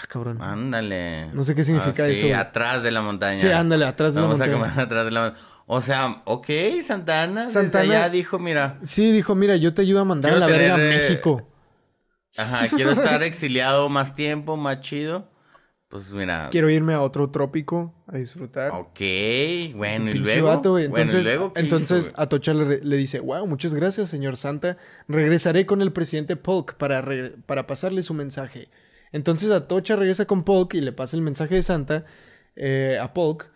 Ah, 0.00 0.04
cabrón. 0.08 0.40
ándale. 0.40 1.26
No 1.32 1.42
sé 1.44 1.54
qué 1.54 1.64
significa 1.64 2.04
Ah, 2.04 2.08
eso, 2.08 2.22
Sí, 2.26 2.32
atrás 2.32 2.82
de 2.84 2.90
la 2.92 3.02
montaña. 3.02 3.40
Sí, 3.40 3.48
ándale, 3.50 3.84
atrás 3.84 4.14
de 4.14 4.20
la 4.20 4.26
Vamos 4.28 4.38
montaña. 4.38 4.56
a 4.56 4.68
comer 4.70 4.80
atrás 4.86 5.04
de 5.04 5.10
la 5.10 5.20
montaña. 5.22 5.44
O 5.66 5.80
sea, 5.80 6.22
ok, 6.24 6.46
Santana, 6.84 7.48
Santana- 7.50 7.82
allá 8.04 8.08
dijo, 8.10 8.38
mira, 8.38 8.78
Sí, 8.84 9.10
dijo, 9.12 9.34
mira, 9.34 9.56
yo 9.56 9.74
te 9.74 9.82
ayudo 9.82 10.00
a 10.00 10.04
mandar 10.04 10.32
a 10.34 10.36
la 10.38 10.46
verga 10.46 10.74
a 10.74 10.76
tener, 10.76 10.92
eh, 10.92 10.98
México. 11.10 11.48
ajá, 12.36 12.68
quiero 12.74 12.90
estar 12.92 13.22
exiliado 13.22 13.88
más 13.88 14.14
tiempo, 14.14 14.56
más 14.56 14.80
chido. 14.80 15.28
Pues 15.88 16.10
mira, 16.12 16.48
Quiero 16.50 16.68
irme 16.70 16.92
a 16.92 17.00
otro 17.00 17.30
trópico 17.30 17.94
a 18.06 18.18
disfrutar. 18.18 18.70
ok, 18.72 19.00
bueno, 19.74 20.10
y 20.10 20.14
luego. 20.14 20.48
vato, 20.48 20.72
güey. 20.72 20.86
Bueno, 20.86 21.04
Entonces, 21.04 21.26
y 21.26 21.36
luego, 21.36 21.52
¿qué 21.54 21.60
entonces 21.60 22.08
hizo? 22.08 22.20
Atocha 22.20 22.52
le, 22.54 22.80
le 22.84 22.96
dice, 22.98 23.20
wow, 23.20 23.46
muchas 23.46 23.72
gracias, 23.72 24.10
señor 24.10 24.36
Santa. 24.36 24.76
Regresaré 25.08 25.64
con 25.66 25.80
el 25.80 25.90
presidente 25.92 26.36
Polk 26.36 26.74
para, 26.76 27.02
para 27.46 27.66
pasarle 27.66 28.02
su 28.02 28.12
mensaje. 28.12 28.68
Entonces 29.12 29.50
Atocha 29.50 29.96
regresa 29.96 30.26
con 30.26 30.44
Polk 30.44 30.74
y 30.74 30.80
le 30.80 30.92
pasa 30.92 31.16
el 31.16 31.22
mensaje 31.22 31.56
de 31.56 31.62
Santa 31.62 32.04
eh, 32.56 32.98
a 33.00 33.12
Polk. 33.14 33.50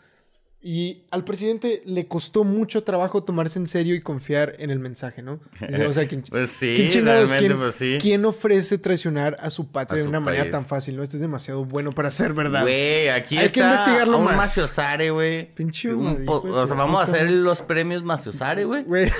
Y 0.64 1.02
al 1.10 1.24
presidente 1.24 1.82
le 1.84 2.06
costó 2.06 2.44
mucho 2.44 2.84
trabajo 2.84 3.24
tomarse 3.24 3.58
en 3.58 3.66
serio 3.66 3.96
y 3.96 4.00
confiar 4.00 4.54
en 4.60 4.70
el 4.70 4.78
mensaje, 4.78 5.20
¿no? 5.20 5.40
O 5.88 5.92
sea, 5.92 6.06
¿quién, 6.06 6.22
Pues 6.30 6.52
sí, 6.52 6.88
quién 6.92 7.04
realmente, 7.04 7.46
quién- 7.46 7.58
pues 7.58 7.74
sí. 7.74 7.98
quién 8.00 8.24
ofrece 8.24 8.78
traicionar 8.78 9.36
a 9.40 9.50
su 9.50 9.66
patria 9.72 9.98
A 9.98 10.02
de 10.04 10.08
una 10.08 10.20
manera 10.20 10.48
tan 10.50 10.64
fácil? 10.64 10.96
¿no? 10.96 11.02
Esto 11.02 11.16
es 11.16 11.20
demasiado 11.20 11.64
bueno 11.64 11.90
para 11.90 12.12
ser 12.12 12.32
verdad. 12.32 12.62
Güey, 12.62 13.08
aquí 13.08 13.38
Hay 13.38 13.46
está 13.46 13.54
que 13.54 13.66
investigarlo 13.66 14.18
un 14.18 14.24
más. 14.26 14.36
Maciosare, 14.36 15.10
güey. 15.10 15.52
Pinche 15.52 15.92
Un 15.92 16.24
po- 16.24 16.42
de 16.42 16.50
O 16.52 16.66
sea, 16.68 16.76
vamos 16.76 17.00
a 17.00 17.04
hacer 17.04 17.28
los 17.32 17.60
premios 17.62 18.04
Maciosare, 18.04 18.64
güey. 18.64 18.84
Güey, 18.84 19.10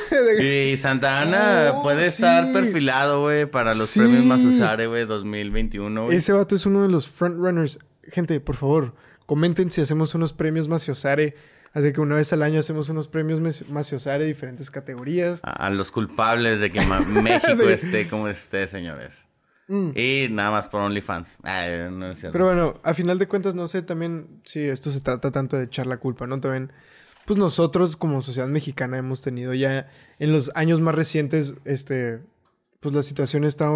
Y 0.73 0.77
Santa 0.77 1.23
Ana 1.23 1.73
Oh, 1.75 1.83
puede 1.83 2.03
sí. 2.05 2.09
estar 2.11 2.53
perfilado, 2.53 3.23
güey, 3.23 3.47
para 3.47 3.75
los 3.75 3.89
Sí. 3.91 3.99
premios 3.99 4.25
Maciosare, 4.25 4.87
güey, 4.87 5.07
2021, 5.07 6.05
güey. 6.05 6.19
Ese 6.19 6.33
vato 6.33 6.55
es 6.55 6.67
uno 6.67 6.83
de 6.83 6.89
los 6.89 7.09
frontrunners. 7.09 7.81
Gente, 8.09 8.39
por 8.39 8.55
favor, 8.57 8.95
comenten 9.33 9.71
si 9.71 9.81
hacemos 9.81 10.15
unos 10.15 10.35
premios 10.35 10.69
Maciosare. 10.69 11.37
Así 11.73 11.91
que 11.95 12.03
una 12.03 12.17
vez 12.17 12.35
al 12.35 12.43
año 12.43 12.61
hacemos 12.61 12.91
unos 12.91 13.09
premios 13.09 13.41
Maciosare 13.71 14.25
de 14.25 14.29
diferentes 14.29 14.71
categorías. 14.71 15.41
A 15.43 15.71
los 15.71 15.91
culpables 15.91 16.61
de 16.61 16.71
que 16.71 16.83
México 17.23 17.63
esté 17.63 18.11
como 18.11 18.29
esté, 18.29 18.69
señores. 18.69 19.27
Mm. 19.69 19.93
Y 19.97 20.29
nada 20.31 20.51
más 20.51 20.69
por 20.69 20.83
OnlyFans. 20.83 21.39
Ay, 21.45 21.91
no 21.91 22.11
es 22.11 22.19
cierto. 22.19 22.35
Pero 22.35 22.45
bueno, 22.45 22.79
a 22.83 22.93
final 22.93 23.19
de 23.19 23.27
cuentas, 23.27 23.55
no 23.55 23.67
sé 23.69 23.81
también 23.81 24.43
si 24.45 24.61
esto 24.61 24.91
se 24.91 25.01
trata 25.01 25.31
tanto 25.31 25.57
de 25.57 25.65
echar 25.65 25.87
la 25.87 25.97
culpa, 25.97 26.27
¿no? 26.27 26.39
También, 26.39 26.71
pues 27.25 27.39
nosotros 27.39 27.97
como 27.97 28.21
sociedad 28.21 28.49
mexicana 28.49 28.99
hemos 28.99 29.23
tenido 29.23 29.55
ya 29.55 29.89
en 30.19 30.31
los 30.31 30.53
años 30.55 30.83
más 30.83 30.95
recientes, 30.95 31.55
este, 31.65 32.21
pues 32.81 32.95
la 32.95 33.03
situación 33.03 33.45
está 33.45 33.71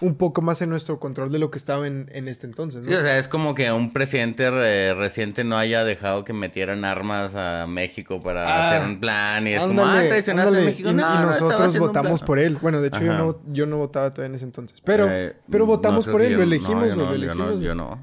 un 0.00 0.14
poco 0.16 0.42
más 0.42 0.62
en 0.62 0.70
nuestro 0.70 1.00
control 1.00 1.32
de 1.32 1.38
lo 1.38 1.50
que 1.50 1.58
estaba 1.58 1.86
en, 1.86 2.08
en 2.12 2.28
este 2.28 2.46
entonces, 2.46 2.82
¿no? 2.82 2.88
Sí, 2.88 2.94
o 2.94 3.02
sea, 3.02 3.18
es 3.18 3.26
como 3.28 3.54
que 3.54 3.72
un 3.72 3.92
presidente 3.92 4.50
re- 4.50 4.94
reciente 4.94 5.42
no 5.44 5.58
haya 5.58 5.82
dejado 5.84 6.24
que 6.24 6.32
metieran 6.32 6.84
armas 6.84 7.34
a 7.34 7.66
México 7.68 8.22
para 8.22 8.46
Ah, 8.48 8.68
hacer 8.76 8.88
un 8.88 9.00
plan 9.00 9.46
y 9.46 9.54
es 9.54 9.62
como, 9.64 9.82
ah, 9.84 9.90
Ándale, 9.92 10.08
traicionaste 10.08 10.48
ándale. 10.48 10.66
a 10.66 10.70
México. 10.70 10.88
Y, 10.90 10.92
no, 10.94 11.00
y 11.02 11.04
no, 11.18 11.26
nosotros 11.26 11.78
votamos 11.78 12.22
por 12.22 12.38
él. 12.38 12.58
Bueno, 12.62 12.80
de 12.80 12.88
hecho, 12.88 13.00
yo 13.00 13.12
no, 13.12 13.38
yo 13.52 13.66
no 13.66 13.78
votaba 13.78 14.14
todavía 14.14 14.30
en 14.30 14.36
ese 14.36 14.44
entonces. 14.44 14.80
Pero, 14.84 15.06
Eh, 15.10 15.34
pero 15.50 15.66
votamos 15.66 16.06
por 16.06 16.22
él, 16.22 16.34
lo 16.34 16.42
elegimos, 16.42 16.88
yo 16.94 16.96
lo 17.04 17.14
elegimos. 17.14 17.60
yo 17.60 17.74
no, 17.74 17.94
yo 17.94 17.98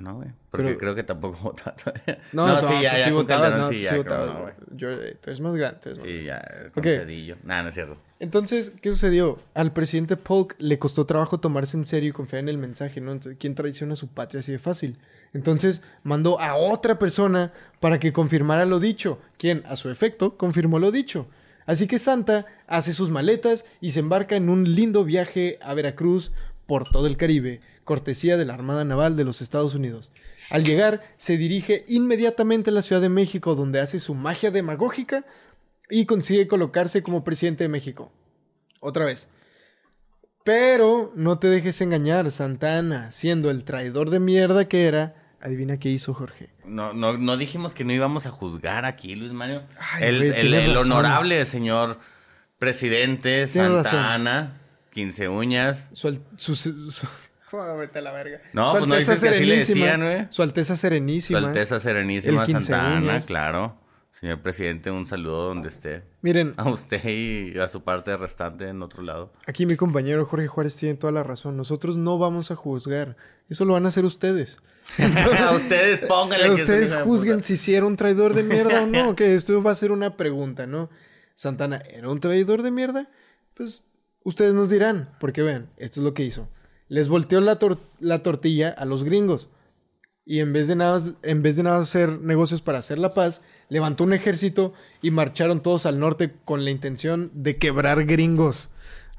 no, 0.00 0.16
güey. 0.16 0.28
Porque 0.50 0.66
Pero- 0.68 0.78
creo 0.78 0.94
que 0.94 1.02
tampoco 1.02 1.38
votaba 1.42 1.74
todavía. 1.76 2.18
No, 2.32 2.46
No, 2.46 2.60
no, 2.62 2.68
sí, 2.68 2.74
ya, 2.82 2.96
ya 2.96 3.04
sí 3.04 3.10
votabas, 3.10 3.56
no, 3.58 3.68
sí, 3.68 3.80
ya, 3.82 3.90
sí 3.90 3.96
cómo 3.96 4.02
votabas, 4.04 4.26
no, 4.34 4.40
güey. 4.42 4.54
güey. 4.54 4.78
Yo, 4.78 4.90
eh, 4.92 5.16
tú 5.20 5.30
eres 5.30 5.40
más 5.40 5.54
grande. 5.54 5.78
tú 5.82 5.88
eres 5.90 5.98
más 6.00 6.08
Sí, 6.08 6.24
ya, 6.24 6.42
con. 6.74 6.82
Cedillo. 6.82 7.36
Nada, 7.44 7.62
no 7.62 7.68
es 7.68 7.74
cierto. 7.74 7.96
Entonces, 8.20 8.72
¿qué 8.82 8.90
sucedió? 8.92 9.38
Al 9.54 9.72
presidente 9.72 10.16
Polk 10.16 10.56
le 10.58 10.78
costó 10.78 11.06
trabajo 11.06 11.38
tomarse 11.38 11.76
en 11.76 11.84
serio 11.84 12.10
y 12.10 12.12
confiar 12.12 12.40
en 12.40 12.48
el 12.48 12.58
mensaje, 12.58 13.00
¿no? 13.00 13.12
Entonces, 13.12 13.36
¿quién 13.40 13.54
traiciona 13.54 13.92
a 13.92 13.96
su 13.96 14.08
patria 14.08 14.40
así 14.40 14.52
de 14.52 14.58
fácil? 14.58 14.98
Entonces, 15.32 15.82
mandó 16.02 16.40
a 16.40 16.56
otra 16.56 16.98
persona 16.98 17.52
para 17.80 18.00
que 18.00 18.12
confirmara 18.12 18.64
lo 18.64 18.80
dicho, 18.80 19.18
quien, 19.36 19.62
a 19.66 19.76
su 19.76 19.88
efecto, 19.90 20.36
confirmó 20.36 20.78
lo 20.78 20.90
dicho. 20.90 21.26
Así 21.66 21.86
que 21.86 21.98
Santa 21.98 22.46
hace 22.66 22.92
sus 22.94 23.10
maletas 23.10 23.66
y 23.80 23.92
se 23.92 24.00
embarca 24.00 24.36
en 24.36 24.48
un 24.48 24.74
lindo 24.74 25.04
viaje 25.04 25.58
a 25.62 25.74
Veracruz 25.74 26.32
por 26.66 26.88
todo 26.88 27.06
el 27.06 27.16
Caribe, 27.18 27.60
cortesía 27.88 28.36
de 28.36 28.44
la 28.44 28.52
Armada 28.52 28.84
Naval 28.84 29.16
de 29.16 29.24
los 29.24 29.40
Estados 29.40 29.74
Unidos. 29.74 30.12
Al 30.50 30.62
llegar, 30.62 31.02
se 31.16 31.38
dirige 31.38 31.86
inmediatamente 31.88 32.68
a 32.68 32.74
la 32.74 32.82
Ciudad 32.82 33.00
de 33.00 33.08
México, 33.08 33.54
donde 33.54 33.80
hace 33.80 33.98
su 33.98 34.12
magia 34.14 34.50
demagógica 34.50 35.24
y 35.88 36.04
consigue 36.04 36.46
colocarse 36.48 37.02
como 37.02 37.24
presidente 37.24 37.64
de 37.64 37.68
México. 37.68 38.12
Otra 38.80 39.06
vez. 39.06 39.26
Pero 40.44 41.12
no 41.16 41.38
te 41.38 41.48
dejes 41.48 41.80
engañar, 41.80 42.30
Santana, 42.30 43.10
siendo 43.10 43.50
el 43.50 43.64
traidor 43.64 44.10
de 44.10 44.20
mierda 44.20 44.68
que 44.68 44.84
era, 44.86 45.14
adivina 45.40 45.78
qué 45.78 45.88
hizo 45.88 46.12
Jorge. 46.12 46.50
No, 46.66 46.92
no, 46.92 47.16
no 47.16 47.38
dijimos 47.38 47.72
que 47.72 47.84
no 47.84 47.92
íbamos 47.94 48.26
a 48.26 48.30
juzgar 48.30 48.84
aquí, 48.84 49.16
Luis 49.16 49.32
Mario. 49.32 49.62
Ay, 49.78 50.04
el, 50.04 50.18
güey, 50.18 50.62
el- 50.64 50.76
honorable 50.76 51.46
señor 51.46 51.98
presidente 52.58 53.46
Tienes 53.46 53.52
Santa 53.72 53.82
razón. 53.82 53.98
Ana, 54.00 54.60
15 54.92 55.28
uñas. 55.28 55.88
Su- 55.94 56.20
su- 56.36 56.54
Joder, 57.50 57.76
vete 57.78 57.98
a 57.98 58.02
la 58.02 58.12
verga. 58.12 58.40
No, 58.52 58.72
Su 58.72 58.78
pues 58.78 58.86
no 58.88 58.94
dices 58.96 59.20
que 59.20 59.28
así 59.28 59.44
le 59.44 59.56
decían, 59.56 60.00
güey. 60.02 60.26
Su 60.30 60.42
Alteza 60.42 60.74
Su 60.76 60.80
Serenísima. 60.82 61.38
Alteza 61.38 61.80
Serenísima 61.80 62.42
El 62.42 62.46
15 62.46 62.62
Santa 62.72 62.86
Ana, 62.96 63.00
uñas. 63.00 63.26
claro. 63.26 63.76
Señor 64.10 64.40
presidente, 64.40 64.90
un 64.90 65.06
saludo 65.06 65.44
donde 65.46 65.68
esté. 65.68 66.02
Miren, 66.22 66.52
A 66.56 66.68
usted 66.68 67.00
y 67.04 67.56
a 67.58 67.68
su 67.68 67.84
parte 67.84 68.16
restante 68.16 68.66
en 68.68 68.82
otro 68.82 69.02
lado. 69.02 69.32
aquí 69.46 69.64
mi 69.64 69.76
compañero 69.76 70.26
Jorge 70.26 70.48
Juárez 70.48 70.74
tiene 70.76 70.96
toda 70.96 71.12
la 71.12 71.22
razón. 71.22 71.56
Nosotros 71.56 71.96
no 71.96 72.18
vamos 72.18 72.50
a 72.50 72.56
juzgar. 72.56 73.16
Eso 73.48 73.64
lo 73.64 73.74
van 73.74 73.84
a 73.84 73.88
hacer 73.88 74.04
ustedes. 74.04 74.58
ustedes 75.54 76.00
pónganle 76.00 76.46
que 76.46 76.62
ustedes 76.62 76.94
juzguen 76.94 77.42
si 77.42 77.56
sí 77.56 77.74
era 77.74 77.86
un 77.86 77.96
traidor 77.96 78.34
de 78.34 78.42
mierda 78.42 78.82
o 78.82 78.86
no. 78.86 79.14
Que 79.16 79.34
esto 79.34 79.62
va 79.62 79.70
a 79.70 79.74
ser 79.76 79.92
una 79.92 80.16
pregunta, 80.16 80.66
¿no? 80.66 80.90
Santana, 81.34 81.82
¿era 81.88 82.08
un 82.08 82.18
traidor 82.20 82.62
de 82.62 82.70
mierda? 82.72 83.08
Pues 83.54 83.84
ustedes 84.24 84.54
nos 84.54 84.68
dirán. 84.70 85.14
Porque 85.20 85.42
vean, 85.42 85.70
esto 85.76 86.00
es 86.00 86.04
lo 86.04 86.14
que 86.14 86.24
hizo. 86.24 86.48
Les 86.88 87.08
volteó 87.08 87.40
la, 87.40 87.58
tor- 87.58 87.78
la 88.00 88.22
tortilla 88.22 88.68
a 88.70 88.84
los 88.84 89.04
gringos. 89.04 89.48
Y 90.24 90.40
en 90.40 90.52
vez, 90.52 90.68
de 90.68 90.76
nada, 90.76 91.00
en 91.22 91.42
vez 91.42 91.56
de 91.56 91.62
nada 91.62 91.78
hacer 91.78 92.20
negocios 92.20 92.60
para 92.60 92.78
hacer 92.78 92.98
la 92.98 93.14
paz, 93.14 93.40
levantó 93.70 94.04
un 94.04 94.12
ejército 94.12 94.74
y 95.00 95.10
marcharon 95.10 95.60
todos 95.62 95.86
al 95.86 95.98
norte 96.00 96.32
con 96.44 96.64
la 96.64 96.70
intención 96.70 97.30
de 97.32 97.56
quebrar 97.56 98.04
gringos. 98.04 98.68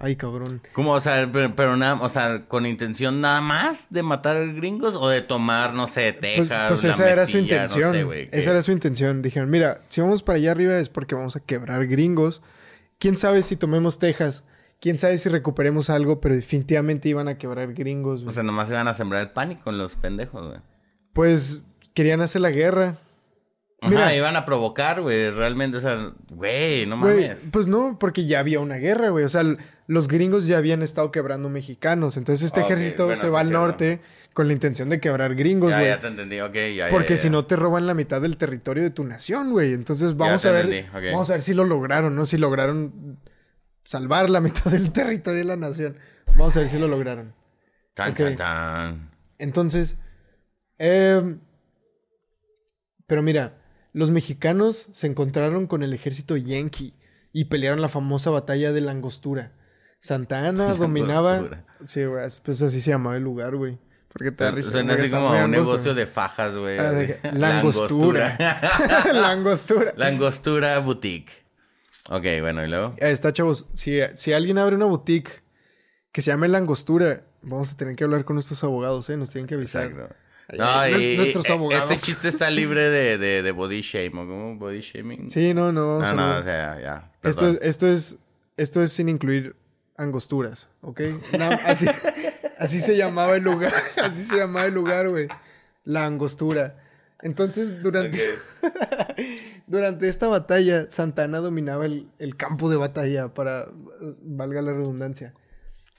Ay, 0.02 0.16
cabrón. 0.16 0.62
¿Cómo? 0.74 0.94
O 0.94 1.00
sea, 1.02 1.28
pero, 1.34 1.54
pero 1.56 1.76
nada, 1.76 2.00
o 2.02 2.10
sea, 2.10 2.46
con 2.48 2.66
intención 2.66 3.20
nada 3.22 3.42
más 3.42 3.88
de 3.90 4.02
matar 4.04 4.54
gringos 4.54 4.94
o 4.96 5.10
de 5.10 5.22
tomar, 5.22 5.74
no 5.74 5.88
sé, 5.88 6.14
Pues, 6.14 6.36
Texas, 6.36 6.68
pues 6.70 6.84
la 6.86 6.90
esa 6.92 7.10
era 7.10 7.28
su 7.28 7.34
no 7.38 7.44
intención. 7.44 7.94
sé, 7.94 8.04
güey, 8.04 8.30
que- 8.30 8.40
esa 8.40 8.52
era 8.52 8.62
su 8.62 8.72
intención. 8.72 9.22
Dijeron, 9.22 9.50
mira, 9.50 9.82
si 9.90 10.00
vamos 10.02 10.24
para 10.24 10.38
allá 10.38 10.52
arriba 10.52 10.80
es 10.80 10.88
porque 10.90 11.16
vamos 11.16 11.36
a 11.36 11.40
quebrar 11.42 11.86
gringos. 11.88 12.42
¿Quién 12.98 13.18
sabe 13.18 13.44
si 13.44 13.56
tomemos 13.58 14.00
Texas? 14.00 14.44
¿Quién 14.80 14.98
sabe 14.98 15.18
si 15.18 15.28
recuperemos 15.30 15.90
algo? 15.90 16.22
Pero 16.22 16.36
definitivamente 16.36 17.10
iban 17.10 17.28
a 17.28 17.38
quebrar 17.38 17.74
gringos. 17.74 18.22
O 18.22 18.24
güey. 18.26 18.34
sea, 18.36 18.44
nomás 18.44 18.70
iban 18.70 18.88
a 18.88 18.94
sembrar 18.94 19.22
el 19.22 19.32
pánico 19.32 19.70
en 19.70 19.78
los 19.78 19.96
pendejos, 19.96 20.48
güey. 20.48 20.60
Pues 21.14 21.66
querían 21.94 22.22
hacer 22.22 22.42
la 22.42 22.52
guerra. 22.52 22.96
Ajá, 23.82 23.90
Mira. 23.92 24.14
iban 24.16 24.36
a 24.36 24.46
provocar, 24.46 25.02
güey, 25.02 25.30
realmente, 25.32 25.78
o 25.78 25.82
sea, 25.82 26.12
güey, 26.30 26.86
no 26.86 27.00
Güey, 27.00 27.28
mames. 27.30 27.48
pues 27.52 27.68
no, 27.68 27.98
porque 27.98 28.26
ya 28.26 28.40
había 28.40 28.60
una 28.60 28.76
guerra, 28.76 29.10
güey. 29.10 29.24
O 29.24 29.30
sea, 29.30 29.44
los 29.88 30.08
gringos 30.10 30.48
ya 30.48 30.58
habían 30.58 30.82
estado 30.82 31.12
quebrando 31.14 31.48
mexicanos. 31.50 32.18
Entonces 32.18 32.46
este 32.46 32.60
ejército 32.62 33.06
bueno, 33.06 33.20
se 33.20 33.30
va 33.30 33.40
al 33.40 33.52
norte 33.52 34.02
con 34.34 34.48
la 34.48 34.54
intención 34.54 34.90
de 34.90 35.00
quebrar 35.00 35.34
gringos, 35.36 35.72
ya, 35.72 35.78
güey. 35.78 35.88
ya 35.90 36.00
te 36.02 36.08
entendí, 36.08 36.40
ok, 36.42 36.56
ya, 36.76 36.90
Porque 36.90 37.16
ya, 37.16 37.22
si 37.22 37.30
no 37.30 37.46
te 37.46 37.56
roban 37.56 37.88
la 37.88 37.94
mitad 37.94 38.22
del 38.22 38.36
territorio 38.38 38.84
de 38.84 38.90
tu 38.92 39.04
nación, 39.06 39.52
güey. 39.52 39.74
Entonces 39.74 40.16
vamos 40.16 40.46
a 40.46 40.52
ver, 40.52 40.86
vamos 40.94 41.30
a 41.30 41.34
ver 41.34 41.42
si 41.42 41.54
lo 41.54 41.64
lograron, 41.66 42.16
¿no? 42.16 42.26
Si 42.26 42.38
lograron 42.38 43.18
salvar 43.84 44.30
la 44.30 44.42
mitad 44.42 44.72
del 44.72 44.92
territorio 44.92 45.40
de 45.40 45.46
la 45.46 45.56
nación. 45.56 45.98
Vamos 46.38 46.56
a 46.56 46.60
ver 46.60 46.70
si 46.70 46.78
lo 46.78 46.88
lograron. 46.88 47.34
Tan, 47.94 48.12
ok. 48.12 48.18
tan, 48.18 48.36
tan. 48.36 49.12
Entonces, 49.38 49.98
em, 50.78 51.40
pero 53.08 53.22
mira, 53.22 53.58
los 53.94 54.12
mexicanos 54.12 54.88
se 54.92 55.08
encontraron 55.08 55.68
con 55.68 55.84
el 55.84 55.94
ejército 55.94 56.38
yankee 56.38 56.94
y 57.34 57.46
pelearon 57.46 57.82
la 57.82 57.90
famosa 57.90 58.30
batalla 58.30 58.72
de 58.72 58.82
la 58.82 58.92
Angostura. 58.92 59.54
Santa 60.00 60.48
Ana 60.48 60.70
La 60.70 60.74
dominaba. 60.76 61.38
Angostura. 61.38 61.66
Sí, 61.86 62.06
güey, 62.06 62.28
pues 62.44 62.62
así 62.62 62.82
se 62.82 62.92
llamaba 62.92 63.18
el 63.18 63.24
lugar, 63.24 63.56
güey. 63.56 63.78
Porque 64.12 64.32
te 64.32 64.44
da 64.44 64.52
risa. 64.52 64.72
Suena 64.72 64.96
así 64.96 65.10
como 65.10 65.30
un 65.32 65.52
negocio 65.52 65.94
de 65.94 66.08
fajas, 66.08 66.56
güey. 66.56 66.80
Ah, 66.80 67.32
Langostura. 67.32 68.38
Langostura. 69.14 69.94
Langostura 69.96 70.80
Boutique. 70.80 71.32
Ok, 72.10 72.24
bueno, 72.42 72.64
y 72.64 72.68
luego. 72.70 72.96
Ahí 73.02 73.12
está, 73.12 73.34
chavos. 73.34 73.68
Si, 73.76 74.00
si 74.16 74.34
alguien 74.34 74.58
abre 74.58 74.76
una 74.76 74.86
boutique 74.86 75.44
que 76.12 76.22
se 76.22 76.32
llame 76.32 76.48
Langostura, 76.48 77.24
vamos 77.42 77.72
a 77.74 77.78
tener 77.78 77.96
que 77.96 78.04
hablar 78.04 78.26
con 78.26 78.36
nuestros 78.36 78.64
abogados, 78.64 79.10
¿eh? 79.10 79.18
Nos 79.18 79.30
tienen 79.32 79.48
que 79.48 79.56
avisar. 79.56 79.88
Exacto. 79.88 80.16
No, 80.58 80.90
y, 80.90 81.16
nuestros 81.18 81.48
y- 81.48 81.52
abogados. 81.52 81.92
Este 81.92 82.08
chiste 82.08 82.28
está 82.28 82.50
libre 82.50 82.90
de, 82.90 83.18
de, 83.20 83.44
de 83.44 83.52
body 83.52 83.82
shame, 83.82 84.12
¿o 84.20 84.28
cómo? 84.28 84.56
Body 84.56 84.82
shaming. 84.82 85.30
Sí, 85.30 85.54
no, 85.54 85.72
no. 85.72 85.82
No, 85.82 85.98
o 86.00 86.04
sea, 86.04 86.14
no, 86.14 86.38
o 86.40 86.44
sea, 86.44 86.82
ya. 86.82 87.12
esto, 87.22 87.42
perdón. 87.42 87.60
esto, 87.62 87.88
es, 87.88 88.18
esto 88.58 88.82
es 88.82 88.92
sin 88.92 89.10
incluir 89.10 89.56
angosturas, 89.96 90.68
¿ok? 90.82 91.02
No, 91.38 91.50
así, 91.66 91.86
así 92.58 92.82
se 92.82 92.98
llamaba 92.98 93.36
el 93.36 93.44
lugar. 93.44 93.74
Así 93.98 94.24
se 94.24 94.38
llamaba 94.38 94.66
el 94.66 94.74
lugar, 94.74 95.10
güey. 95.10 95.28
La 95.84 96.06
angostura. 96.06 96.78
Entonces, 97.22 97.84
durante, 97.84 98.18
durante 99.70 100.10
esta 100.10 100.28
batalla, 100.28 100.90
Santana 100.90 101.38
dominaba 101.38 101.86
el, 101.86 102.10
el 102.18 102.36
campo 102.36 102.70
de 102.70 102.76
batalla, 102.76 103.34
para, 103.34 103.68
valga 104.24 104.64
la 104.64 104.74
redundancia. 104.74 105.36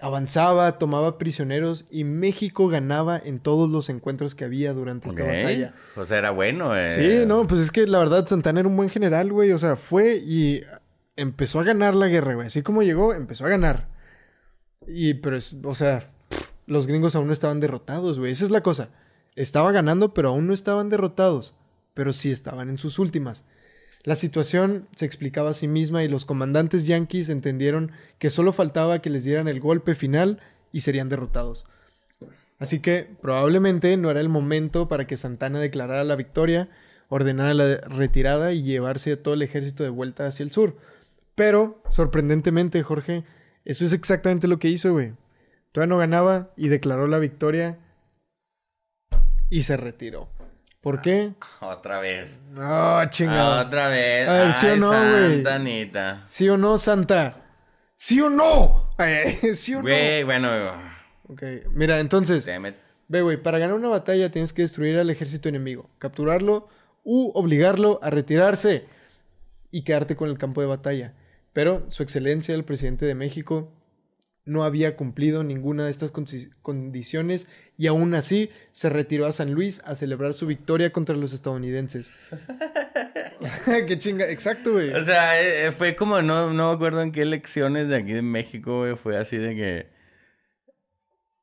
Avanzaba, 0.00 0.78
tomaba 0.78 1.18
prisioneros 1.18 1.86
y 1.88 2.04
México 2.04 2.68
ganaba 2.68 3.20
en 3.22 3.38
todos 3.38 3.70
los 3.70 3.88
encuentros 3.88 4.34
que 4.34 4.44
había 4.44 4.72
durante 4.72 5.08
esta 5.08 5.22
batalla. 5.22 5.74
O 5.94 6.04
sea, 6.04 6.18
era 6.18 6.30
bueno, 6.30 6.76
eh. 6.76 6.90
Sí, 6.90 7.26
no, 7.26 7.46
pues 7.46 7.60
es 7.60 7.70
que 7.70 7.86
la 7.86 7.98
verdad 7.98 8.26
Santana 8.26 8.60
era 8.60 8.68
un 8.68 8.76
buen 8.76 8.88
general, 8.88 9.30
güey. 9.30 9.52
O 9.52 9.58
sea, 9.58 9.76
fue 9.76 10.16
y 10.16 10.62
empezó 11.16 11.60
a 11.60 11.64
ganar 11.64 11.94
la 11.94 12.08
guerra, 12.08 12.34
güey. 12.34 12.48
Así 12.48 12.62
como 12.62 12.82
llegó, 12.82 13.14
empezó 13.14 13.44
a 13.44 13.50
ganar. 13.50 13.88
Y, 14.86 15.14
pero 15.14 15.36
es, 15.36 15.56
o 15.62 15.74
sea, 15.74 16.10
los 16.66 16.86
gringos 16.86 17.14
aún 17.14 17.28
no 17.28 17.32
estaban 17.34 17.60
derrotados, 17.60 18.18
güey. 18.18 18.32
Esa 18.32 18.46
es 18.46 18.50
la 18.50 18.62
cosa. 18.62 18.88
Estaba 19.36 19.70
ganando, 19.70 20.12
pero 20.14 20.30
aún 20.30 20.46
no 20.46 20.54
estaban 20.54 20.88
derrotados. 20.88 21.54
Pero 21.94 22.12
sí 22.12 22.32
estaban 22.32 22.70
en 22.70 22.78
sus 22.78 22.98
últimas. 22.98 23.44
La 24.02 24.16
situación 24.16 24.88
se 24.94 25.04
explicaba 25.04 25.50
a 25.50 25.54
sí 25.54 25.68
misma 25.68 26.02
y 26.02 26.08
los 26.08 26.24
comandantes 26.24 26.86
yanquis 26.86 27.28
entendieron 27.28 27.92
que 28.18 28.30
solo 28.30 28.52
faltaba 28.52 29.02
que 29.02 29.10
les 29.10 29.24
dieran 29.24 29.46
el 29.46 29.60
golpe 29.60 29.94
final 29.94 30.40
y 30.72 30.80
serían 30.80 31.08
derrotados. 31.08 31.66
Así 32.58 32.80
que 32.80 33.08
probablemente 33.20 33.96
no 33.96 34.10
era 34.10 34.20
el 34.20 34.28
momento 34.28 34.88
para 34.88 35.06
que 35.06 35.16
Santana 35.16 35.60
declarara 35.60 36.04
la 36.04 36.16
victoria, 36.16 36.68
ordenara 37.08 37.54
la 37.54 37.76
retirada 37.78 38.52
y 38.52 38.62
llevarse 38.62 39.12
a 39.12 39.22
todo 39.22 39.34
el 39.34 39.42
ejército 39.42 39.82
de 39.82 39.90
vuelta 39.90 40.26
hacia 40.26 40.44
el 40.44 40.50
sur. 40.50 40.76
Pero, 41.34 41.82
sorprendentemente, 41.88 42.82
Jorge, 42.82 43.24
eso 43.64 43.84
es 43.84 43.92
exactamente 43.92 44.48
lo 44.48 44.58
que 44.58 44.68
hizo, 44.68 44.92
güey. 44.92 45.12
Todavía 45.72 45.94
no 45.94 45.98
ganaba 45.98 46.50
y 46.56 46.68
declaró 46.68 47.06
la 47.06 47.18
victoria 47.18 47.78
y 49.48 49.62
se 49.62 49.76
retiró. 49.76 50.28
¿Por 50.80 51.02
qué? 51.02 51.34
Otra 51.60 52.00
vez. 52.00 52.40
No, 52.50 53.04
chingado. 53.10 53.66
Otra 53.66 53.88
vez. 53.88 54.28
A 54.28 54.32
ver, 54.32 54.54
¿sí 54.54 54.66
o 54.66 54.76
no, 54.76 54.88
güey? 54.88 55.34
Santa 55.34 55.54
Anita. 55.56 56.24
¿Sí 56.26 56.48
o 56.48 56.56
no, 56.56 56.78
Santa? 56.78 57.36
¿Sí 57.96 58.20
o 58.20 58.30
no? 58.30 58.94
¿Sí 59.54 59.74
o 59.74 59.82
Güey, 59.82 60.24
bueno. 60.24 60.48
no? 60.48 60.72
Ok, 61.28 61.42
mira, 61.70 62.00
entonces... 62.00 62.48
Ve, 63.08 63.22
güey, 63.22 63.36
para 63.42 63.58
ganar 63.58 63.74
una 63.74 63.88
batalla 63.88 64.30
tienes 64.30 64.52
que 64.52 64.62
destruir 64.62 64.96
al 64.98 65.10
ejército 65.10 65.48
enemigo, 65.48 65.90
capturarlo 65.98 66.68
u 67.02 67.30
obligarlo 67.34 67.98
a 68.02 68.10
retirarse 68.10 68.86
y 69.72 69.82
quedarte 69.82 70.16
con 70.16 70.30
el 70.30 70.38
campo 70.38 70.60
de 70.60 70.68
batalla. 70.68 71.14
Pero 71.52 71.90
su 71.90 72.02
excelencia, 72.04 72.54
el 72.54 72.64
presidente 72.64 73.04
de 73.06 73.14
México, 73.16 73.72
no 74.50 74.64
había 74.64 74.96
cumplido 74.96 75.44
ninguna 75.44 75.84
de 75.84 75.90
estas 75.92 76.12
condiciones 76.62 77.46
y 77.78 77.86
aún 77.86 78.14
así 78.14 78.50
se 78.72 78.90
retiró 78.90 79.26
a 79.26 79.32
San 79.32 79.52
Luis 79.52 79.80
a 79.84 79.94
celebrar 79.94 80.34
su 80.34 80.46
victoria 80.46 80.90
contra 80.90 81.16
los 81.16 81.32
estadounidenses. 81.32 82.10
Qué 83.86 83.96
chinga, 83.96 84.28
exacto, 84.28 84.72
güey. 84.72 84.90
O 84.90 85.04
sea, 85.04 85.40
eh, 85.40 85.66
eh, 85.66 85.72
fue 85.72 85.94
como, 85.94 86.20
no, 86.20 86.52
no 86.52 86.68
me 86.68 86.74
acuerdo 86.74 87.00
en 87.00 87.12
qué 87.12 87.22
elecciones 87.22 87.88
de 87.88 87.96
aquí 87.96 88.12
de 88.12 88.22
México, 88.22 88.80
güey, 88.80 88.96
fue 88.96 89.16
así 89.16 89.36
de 89.36 89.54
que 89.54 89.99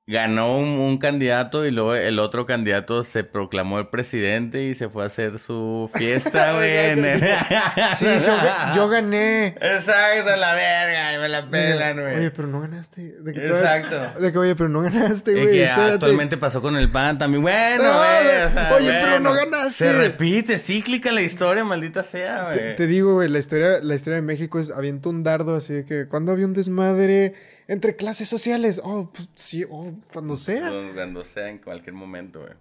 ganó 0.10 0.58
un, 0.58 0.68
un 0.80 0.98
candidato 1.00 1.66
y 1.66 1.72
luego 1.72 1.94
el 1.94 2.20
otro 2.20 2.46
candidato 2.46 3.04
se 3.04 3.26
proclamó 3.26 3.78
el 3.78 3.88
presidente 3.90 4.64
y 4.64 4.74
se 4.74 4.88
fue 4.88 5.04
a 5.04 5.08
hacer 5.08 5.38
su 5.38 5.90
fiesta, 5.94 6.54
güey. 6.56 6.96
Sí, 8.00 8.06
yo, 8.06 8.38
ga- 8.38 8.76
yo 8.76 8.88
gané. 8.88 9.48
Exacto, 9.60 10.34
la 10.40 10.54
verga, 10.54 11.14
y 11.14 11.18
me 11.20 11.28
la 11.28 11.50
pelan, 11.50 12.00
Oye, 12.00 12.16
güey. 12.20 12.30
pero 12.30 12.48
no 12.48 12.62
ganaste. 12.62 13.16
De 13.20 13.34
que 13.34 13.42
todavía- 13.42 13.76
Exacto. 13.80 14.20
De 14.22 14.32
que, 14.32 14.38
oye, 14.38 14.56
pero 14.56 14.70
no 14.70 14.82
ganaste, 14.82 15.32
Y 15.32 15.36
güey. 15.44 15.48
que 15.52 15.64
espérate. 15.66 15.94
actualmente 15.96 16.38
pasó 16.38 16.62
con 16.62 16.78
el 16.78 16.88
PAN 16.90 17.18
también. 17.18 17.42
Bueno, 17.44 17.84
No, 17.84 17.98
güey. 17.98 18.46
o 18.48 18.50
sea, 18.52 18.74
oye, 18.78 18.90
pero 19.04 19.20
no 19.20 19.34
ganaste. 19.34 19.72
Se 19.72 19.92
repite, 19.94 20.58
cíclica 20.58 21.12
la 21.12 21.22
historia, 21.22 21.66
maldita 21.66 22.04
sea, 22.04 22.46
güey. 22.54 22.78
te 22.78 22.88
digo, 22.88 23.16
güey, 23.16 23.28
la 23.28 23.40
historia, 23.40 23.80
la 23.82 23.96
historia 23.96 24.16
de 24.16 24.22
México 24.22 24.58
es 24.58 24.72
avienta 24.72 25.10
un 25.10 25.24
dardo, 25.24 25.58
así 25.58 25.74
de 25.74 25.86
que 25.86 26.08
cuando 26.08 26.32
había 26.32 26.46
un 26.46 26.54
desmadre 26.54 27.34
entre 27.68 27.96
clases 27.96 28.30
sociales, 28.30 28.82
oh, 28.84 29.12
pues 29.14 29.28
sí, 29.36 29.64
oh, 29.70 29.94
cuando 30.14 30.36
sea. 30.36 30.70
Cuando 30.94 31.24
sea, 31.24 31.50
en 31.50 31.60
cualquier 31.60 31.94
momento, 31.94 32.42
güey. 32.42 32.54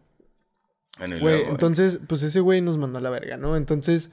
Bueno, 0.99 1.19
Güey, 1.21 1.35
luego, 1.39 1.51
entonces, 1.51 1.99
pues 2.09 2.23
ese 2.23 2.41
güey 2.41 2.61
nos 2.63 2.79
mandó 2.79 2.99
a 2.99 3.03
la 3.03 3.11
verga, 3.11 3.37
¿no? 3.37 3.57
Entonces, 3.57 4.11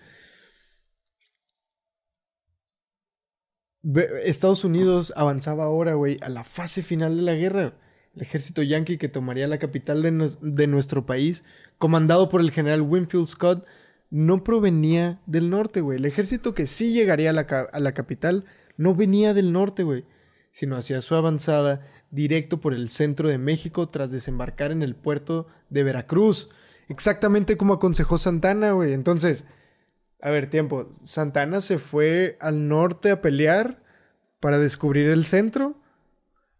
Estados 4.23 4.63
Unidos 4.63 5.12
avanzaba 5.15 5.65
ahora, 5.65 5.93
güey, 5.95 6.17
a 6.21 6.29
la 6.29 6.43
fase 6.43 6.84
final 6.84 7.17
de 7.17 7.21
la 7.21 7.36
guerra. 7.36 7.73
El 8.15 8.21
ejército 8.21 8.62
yanqui 8.62 8.97
que 8.97 9.10
tomaría 9.10 9.47
la 9.47 9.58
capital 9.60 10.01
de, 10.01 10.12
nos- 10.12 10.38
de 10.41 10.67
nuestro 10.67 11.06
país, 11.06 11.43
comandado 11.77 12.29
por 12.29 12.39
el 12.41 12.51
general 12.51 12.82
Winfield 12.82 13.27
Scott, 13.27 13.65
no 14.10 14.43
provenía 14.43 15.19
del 15.25 15.49
norte, 15.49 15.82
güey. 15.82 15.97
El 15.97 16.06
ejército 16.06 16.53
que 16.53 16.67
sí 16.67 16.93
llegaría 16.93 17.32
a 17.32 17.34
la, 17.34 17.41
a 17.41 17.79
la 17.79 17.93
capital 17.93 18.45
no 18.77 18.95
venía 18.95 19.34
del 19.34 19.51
norte, 19.51 19.84
güey, 19.84 20.06
sino 20.53 20.77
hacia 20.77 21.01
su 21.01 21.15
avanzada 21.15 21.81
directo 22.11 22.61
por 22.61 22.73
el 22.73 22.89
centro 22.89 23.27
de 23.27 23.39
México 23.39 23.87
tras 23.87 24.11
desembarcar 24.11 24.71
en 24.71 24.83
el 24.83 24.95
puerto 24.95 25.47
de 25.69 25.83
Veracruz. 25.83 26.49
Exactamente 26.87 27.57
como 27.57 27.73
aconsejó 27.73 28.19
Santana, 28.19 28.71
güey. 28.71 28.93
Entonces, 28.93 29.45
a 30.21 30.29
ver, 30.29 30.47
tiempo. 30.47 30.89
¿Santana 31.03 31.59
se 31.59 31.79
fue 31.79 32.37
al 32.39 32.67
norte 32.67 33.09
a 33.09 33.19
pelear 33.19 33.81
para 34.39 34.59
descubrir 34.59 35.09
el 35.09 35.25
centro? 35.25 35.81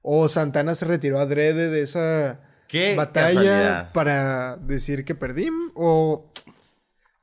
¿O 0.02 0.28
Santana 0.28 0.74
se 0.74 0.86
retiró 0.86 1.20
adrede 1.20 1.70
de 1.70 1.82
esa 1.84 2.42
Qué 2.68 2.96
batalla 2.96 3.36
casualidad. 3.36 3.92
para 3.94 4.58
decir 4.58 5.06
que 5.06 5.14
perdí? 5.14 5.50
¿O... 5.76 6.32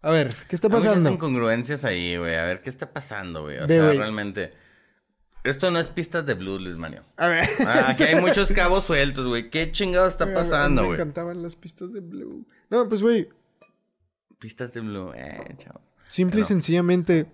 A 0.03 0.11
ver, 0.13 0.37
¿qué 0.49 0.55
está 0.55 0.69
Hay 0.69 0.75
muchas 0.75 0.87
pasando? 0.91 1.11
incongruencias 1.11 1.85
ahí, 1.85 2.17
güey. 2.17 2.37
A 2.37 2.45
ver, 2.45 2.63
¿qué 2.63 2.71
está 2.71 2.93
pasando, 2.93 3.43
güey? 3.43 3.59
O 3.59 3.67
sea, 3.67 3.93
realmente... 3.93 4.70
Esto 5.43 5.71
no 5.71 5.79
es 5.79 5.87
pistas 5.89 6.27
de 6.27 6.35
blues, 6.35 6.61
Luis 6.61 6.77
Mario. 6.77 7.03
A 7.17 7.29
ver. 7.29 7.49
Ah, 7.67 7.87
aquí 7.89 8.03
hay 8.03 8.21
muchos 8.21 8.53
cabos 8.53 8.85
sueltos, 8.85 9.27
güey. 9.27 9.49
¿Qué 9.51 9.73
chingado 9.73 10.07
está 10.09 10.33
pasando, 10.35 10.83
Me 10.83 10.89
güey? 10.89 11.01
encantaban 11.01 11.43
las 11.43 11.57
pistas 11.57 11.93
de 11.93 12.01
Blue. 12.01 12.47
No, 12.69 12.89
pues, 12.89 13.01
güey, 13.03 13.29
Pistas 14.39 14.73
de 14.73 14.81
blue, 14.81 15.13
eh, 15.15 15.55
chao. 15.59 15.81
simple 16.09 16.41
y 16.41 16.45
sencillamente 16.45 17.27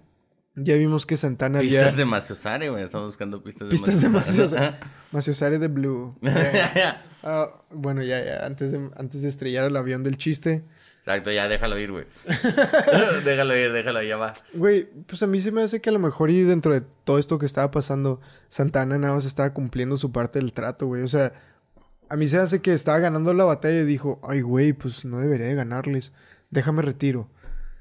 ya 0.56 0.74
vimos 0.74 1.06
que 1.06 1.16
Santana 1.16 1.58
había... 1.58 1.70
Pistas 1.70 1.96
de 1.96 2.04
Maciosare, 2.04 2.68
güey. 2.68 2.82
Estamos 2.82 3.08
buscando 3.08 3.42
pistas 3.44 3.68
de 3.68 3.70
Pistas 3.72 4.00
de 4.00 4.08
Maciosare. 4.08 4.76
Maciosare. 5.12 5.58
De 5.58 5.68
Blue. 5.68 6.16
Ya. 6.22 7.04
Ah, 7.28 7.50
bueno, 7.70 8.04
ya, 8.04 8.24
ya. 8.24 8.46
Antes 8.46 8.70
de, 8.70 8.88
antes 8.96 9.20
de 9.22 9.28
estrellar 9.28 9.64
el 9.64 9.76
avión 9.76 10.04
del 10.04 10.16
chiste. 10.16 10.62
Exacto, 11.06 11.30
ya 11.30 11.46
déjalo 11.46 11.78
ir, 11.78 11.92
güey. 11.92 12.04
déjalo 13.24 13.56
ir, 13.56 13.72
déjalo, 13.72 14.02
ya 14.02 14.16
va. 14.16 14.34
Güey, 14.52 14.88
pues 15.06 15.22
a 15.22 15.28
mí 15.28 15.40
se 15.40 15.52
me 15.52 15.62
hace 15.62 15.80
que 15.80 15.90
a 15.90 15.92
lo 15.92 16.00
mejor 16.00 16.30
y 16.30 16.42
dentro 16.42 16.74
de 16.74 16.82
todo 17.04 17.20
esto 17.20 17.38
que 17.38 17.46
estaba 17.46 17.70
pasando, 17.70 18.20
Santana 18.48 18.98
nada 18.98 19.14
más 19.14 19.24
estaba 19.24 19.54
cumpliendo 19.54 19.96
su 19.96 20.10
parte 20.10 20.40
del 20.40 20.52
trato, 20.52 20.88
güey. 20.88 21.02
O 21.02 21.08
sea, 21.08 21.32
a 22.08 22.16
mí 22.16 22.26
se 22.26 22.38
hace 22.38 22.60
que 22.60 22.72
estaba 22.72 22.98
ganando 22.98 23.32
la 23.34 23.44
batalla 23.44 23.82
y 23.82 23.84
dijo, 23.84 24.20
ay, 24.28 24.40
güey, 24.40 24.72
pues 24.72 25.04
no 25.04 25.20
debería 25.20 25.46
de 25.46 25.54
ganarles. 25.54 26.12
Déjame 26.50 26.82
retiro. 26.82 27.30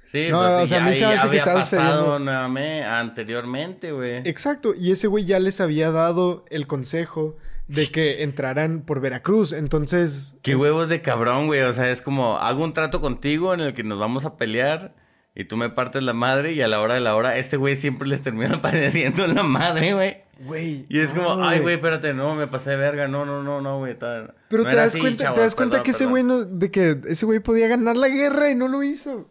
Sí, 0.04 0.28
No, 0.30 0.38
pues 0.44 0.52
o 0.66 0.68
sea, 0.68 0.78
a 0.78 0.82
ya, 0.82 0.86
mí 0.88 0.96
se 0.96 1.06
hace 1.06 1.28
que 1.32 1.38
estaba 1.38 1.62
pasado 1.62 2.18
anteriormente, 2.18 3.92
güey. 3.92 4.18
Exacto, 4.30 4.76
y 4.78 4.92
ese 4.92 5.08
güey 5.08 5.26
ya 5.26 5.40
les 5.40 5.62
había 5.62 5.90
dado 5.90 6.46
el 6.52 6.68
consejo 6.68 7.38
de 7.68 7.88
que 7.88 8.24
entraran 8.24 8.82
por 8.82 9.02
Veracruz. 9.02 9.52
Entonces, 9.52 10.36
Qué 10.42 10.56
huevos 10.56 10.90
de 10.90 11.02
cabrón, 11.02 11.48
güey. 11.48 11.62
O 11.62 11.74
sea, 11.74 11.90
es 11.92 12.02
como, 12.02 12.38
hago 12.38 12.64
un 12.64 12.74
trato 12.74 13.02
contigo 13.02 13.54
en 13.54 13.60
el 13.60 13.74
que 13.74 13.84
nos 13.84 14.00
vamos 14.00 14.26
a 14.26 14.38
pelear 14.38 14.94
y 15.34 15.46
tú 15.46 15.58
me 15.58 15.70
partes 15.70 16.02
la 16.04 16.14
madre 16.14 16.54
y 16.54 16.62
a 16.62 16.68
la 16.68 16.80
hora 16.80 16.94
de 16.94 17.02
la 17.02 17.16
hora 17.16 17.38
ese 17.38 17.58
güey 17.58 17.76
siempre 17.76 18.08
les 18.08 18.22
termina 18.22 18.62
pareciendo 18.62 19.28
la 19.28 19.44
madre, 19.44 19.94
güey. 19.94 20.18
güey. 20.40 20.86
Y 20.90 21.00
es 21.00 21.14
no, 21.14 21.24
como, 21.24 21.44
ay, 21.44 21.60
güey, 21.60 21.76
espérate, 21.76 22.14
no, 22.14 22.36
me 22.36 22.48
pasé 22.48 22.72
de 22.72 22.78
verga, 22.78 23.08
no, 23.08 23.26
no, 23.26 23.44
no, 23.44 23.62
no, 23.62 23.80
güey. 23.80 23.98
tal". 23.98 24.34
Pero 24.48 24.64
No 24.64 24.70
te 24.70 24.76
das 24.76 24.88
así, 24.88 25.00
cuenta, 25.00 25.26
chavos, 25.26 25.36
te 25.36 25.42
das 25.42 25.56
cuenta 25.56 25.74
perdón, 25.74 25.84
que 25.86 25.92
ese 25.92 26.06
güey 26.06 26.24
no, 26.24 26.46
de 26.46 26.72
que 26.72 27.00
ese 27.08 27.26
güey 27.26 27.40
podía 27.40 27.68
ganar 27.68 27.98
la 27.98 28.10
guerra 28.10 28.50
y 28.50 28.56
no 28.56 28.68
lo 28.68 28.84
hizo. 28.84 29.28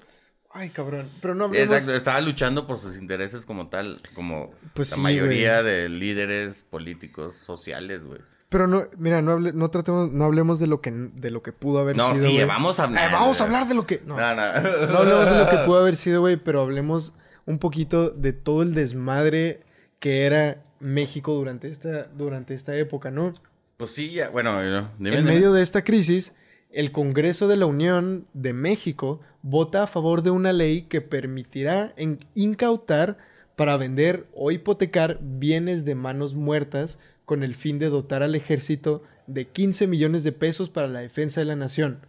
Ay, 0.57 0.71
cabrón. 0.71 1.07
Pero 1.21 1.35
no 1.35 1.45
hablemos. 1.47 1.67
Exacto, 1.69 1.95
estaba 1.95 2.21
luchando 2.21 2.67
por 2.67 2.79
sus 2.79 2.97
intereses 2.97 3.45
como 3.45 3.69
tal, 3.69 4.01
como 4.15 4.53
Pues 4.73 4.91
la 4.91 4.95
sí, 4.97 5.01
mayoría 5.03 5.63
de 5.65 5.89
líderes 5.89 6.63
políticos 6.63 7.35
sociales, 7.35 8.05
güey. 8.05 8.21
Pero 8.49 8.69
no, 8.69 8.85
mira, 8.97 9.21
no, 9.21 9.33
hable- 9.33 9.53
no 9.53 9.69
tratemos, 9.71 10.13
no 10.13 10.25
hablemos 10.27 10.61
de 10.61 10.69
lo 10.69 10.81
que, 10.81 10.93
de 10.93 11.31
lo 11.33 11.43
que 11.43 11.53
pudo 11.53 11.81
haber 11.81 11.97
No, 11.97 12.13
sido. 12.15 12.27
sí, 12.29 12.33
güey. 12.35 12.45
vamos 12.45 12.79
a 12.79 12.85
hablar. 12.85 13.09
Eh, 13.09 13.13
vamos 13.13 13.41
a 13.41 13.45
hablar 13.45 13.67
de 13.67 13.75
lo 13.75 13.85
que. 13.85 14.01
No, 14.07 14.17
No, 14.17 14.35
no. 14.37 14.43
no 14.93 14.99
hablemos 14.99 15.29
de 15.31 15.39
lo 15.39 15.49
que 15.51 15.57
pudo 15.67 15.79
haber 15.81 15.97
sido, 15.97 16.21
güey, 16.21 16.37
pero 16.37 16.61
hablemos 16.63 17.13
un 17.47 17.59
poquito 17.59 18.11
de 18.11 18.33
todo 18.33 18.63
el 18.63 18.75
desmadre 18.75 19.65
que 19.99 20.25
era 20.25 20.63
México 20.79 21.33
durante 21.35 21.67
esta, 21.69 22.05
durante 22.05 22.55
esta 22.55 22.77
época, 22.77 23.11
¿no? 23.11 23.35
Pues 23.77 23.91
sí, 23.91 24.13
ya. 24.13 24.29
Bueno, 24.29 24.57
dime, 24.63 24.79
en 24.79 24.87
dime. 25.01 25.23
medio 25.23 25.53
de 25.53 25.63
esta 25.63 25.83
crisis, 25.83 26.33
el 26.75 26.91
Congreso 26.91 27.47
de 27.47 27.57
la 27.57 27.67
Unión 27.67 28.27
de 28.35 28.53
México 28.53 29.21
vota 29.43 29.85
a 29.85 29.87
favor 29.87 30.23
de 30.23 30.31
una 30.31 30.53
ley 30.53 30.83
que 30.83 31.01
permitirá 31.01 31.95
incautar 32.35 33.17
para 33.55 33.77
vender 33.77 34.27
o 34.35 34.51
hipotecar 34.51 35.21
bienes 35.23 35.85
de 35.85 35.95
manos 35.95 36.35
muertas 36.35 36.99
con 37.25 37.45
el 37.45 37.55
fin 37.55 37.79
de 37.79 37.91
dotar 37.91 38.25
al 38.25 38.35
ejército 38.35 39.05
de 39.29 39.47
15 39.47 39.87
millones 39.87 40.25
de 40.25 40.33
pesos 40.33 40.69
para 40.69 40.89
la 40.89 40.99
defensa 40.99 41.41
de 41.41 41.47
la 41.47 41.55
nación. 41.55 42.01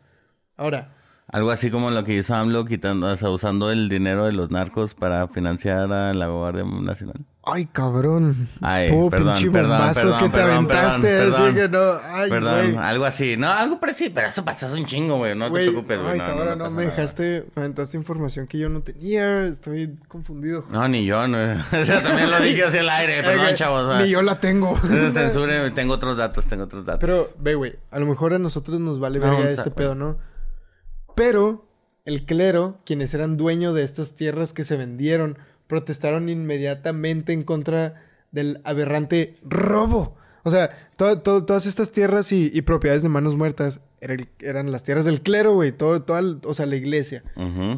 Ahora, 0.58 0.95
Algo 1.32 1.50
así 1.50 1.72
como 1.72 1.90
lo 1.90 2.04
que 2.04 2.14
hizo 2.14 2.36
AMLO, 2.36 2.66
quitando, 2.66 3.08
o 3.12 3.16
sea, 3.16 3.30
usando 3.32 3.72
el 3.72 3.90
dinero 3.90 4.26
de 4.26 4.32
los 4.32 4.52
narcos 4.52 4.94
para 4.94 5.28
financiar 5.28 5.92
a 5.92 6.14
la 6.14 6.28
Guardia 6.28 6.64
Nacional. 6.64 7.16
ay 7.44 7.66
cabrón, 7.66 8.48
Ay, 8.62 8.90
perdón, 9.10 9.34
pinche 9.34 9.50
perdón, 9.52 9.92
perdón, 9.94 10.20
que 10.20 10.26
te 10.26 10.32
perdón, 10.32 10.52
aventaste, 10.52 11.02
perdón, 11.02 11.34
así 11.34 11.42
perdón. 11.42 11.56
que 11.56 11.70
no, 11.70 12.00
ay, 12.16 12.30
Perdón, 12.30 12.74
güey. 12.74 12.86
algo 12.86 13.06
así. 13.06 13.38
No, 13.38 13.50
algo 13.50 13.80
parecido, 13.80 14.12
pero 14.14 14.28
eso 14.28 14.46
pasó 14.46 14.72
un 14.72 14.86
chingo, 14.86 15.18
güey. 15.18 15.36
No 15.36 15.50
Güey, 15.50 15.66
te 15.66 15.72
preocupes, 15.72 16.00
güey. 16.00 16.12
Ay, 16.14 16.18
No, 16.20 16.26
cabrón, 16.26 16.60
no, 16.60 16.70
me 16.70 16.86
dejaste, 16.86 17.46
me 17.56 17.62
aventaste 17.64 17.98
información 17.98 18.46
que 18.46 18.60
yo 18.60 18.70
no 18.70 18.82
tenía. 18.82 19.46
Estoy 19.46 19.98
confundido. 20.08 20.66
No, 20.70 20.88
ni 20.88 21.06
yo, 21.06 21.28
no. 21.28 21.38
O 21.74 21.86
sea, 21.86 22.04
también 22.04 22.30
lo 22.30 22.40
dije 22.40 22.66
hacia 22.66 22.82
el 22.82 22.90
aire, 22.90 23.24
perdón, 23.24 23.48
Eh, 23.48 23.56
chavos. 23.56 24.02
Ni 24.04 24.10
yo 24.12 24.22
la 24.22 24.40
tengo. 24.40 24.78
Censure, 25.12 25.72
tengo 25.72 25.96
otros 25.96 26.18
datos, 26.18 26.46
tengo 26.46 26.66
otros 26.66 26.86
datos. 26.86 27.00
Pero, 27.02 27.28
ve, 27.40 27.56
güey, 27.56 27.74
a 27.90 27.98
lo 28.00 28.06
mejor 28.06 28.36
a 28.36 28.38
nosotros 28.38 28.80
nos 28.80 29.00
vale 29.00 29.18
verga 29.18 29.40
este 29.50 29.72
pedo, 29.72 29.96
¿no? 29.96 30.18
Pero 31.15 31.65
el 32.06 32.25
clero, 32.25 32.80
quienes 32.86 33.13
eran 33.13 33.38
dueños 33.38 33.73
de 33.73 33.84
estas 33.84 34.13
tierras 34.15 34.54
que 34.54 34.63
se 34.63 34.78
vendieron, 34.78 35.38
protestaron 35.67 36.30
inmediatamente 36.30 37.34
en 37.34 37.43
contra 37.43 38.04
del 38.32 38.62
aberrante 38.63 39.36
robo. 39.43 40.17
O 40.43 40.51
sea, 40.51 40.69
to- 40.97 41.19
to- 41.21 41.45
todas 41.45 41.65
estas 41.65 41.91
tierras 41.91 42.32
y, 42.32 42.51
y 42.54 42.62
propiedades 42.62 43.01
de 43.01 43.10
manos 43.10 43.36
muertas 43.36 43.80
eran, 43.99 44.30
eran 44.39 44.71
las 44.71 44.84
tierras 44.84 45.06
del 45.06 45.21
clero, 45.21 45.54
güey. 45.54 45.71
Todo, 45.71 46.04
toda, 46.04 46.21
o 46.43 46.54
sea, 46.54 46.67
la 46.67 46.75
iglesia. 46.75 47.23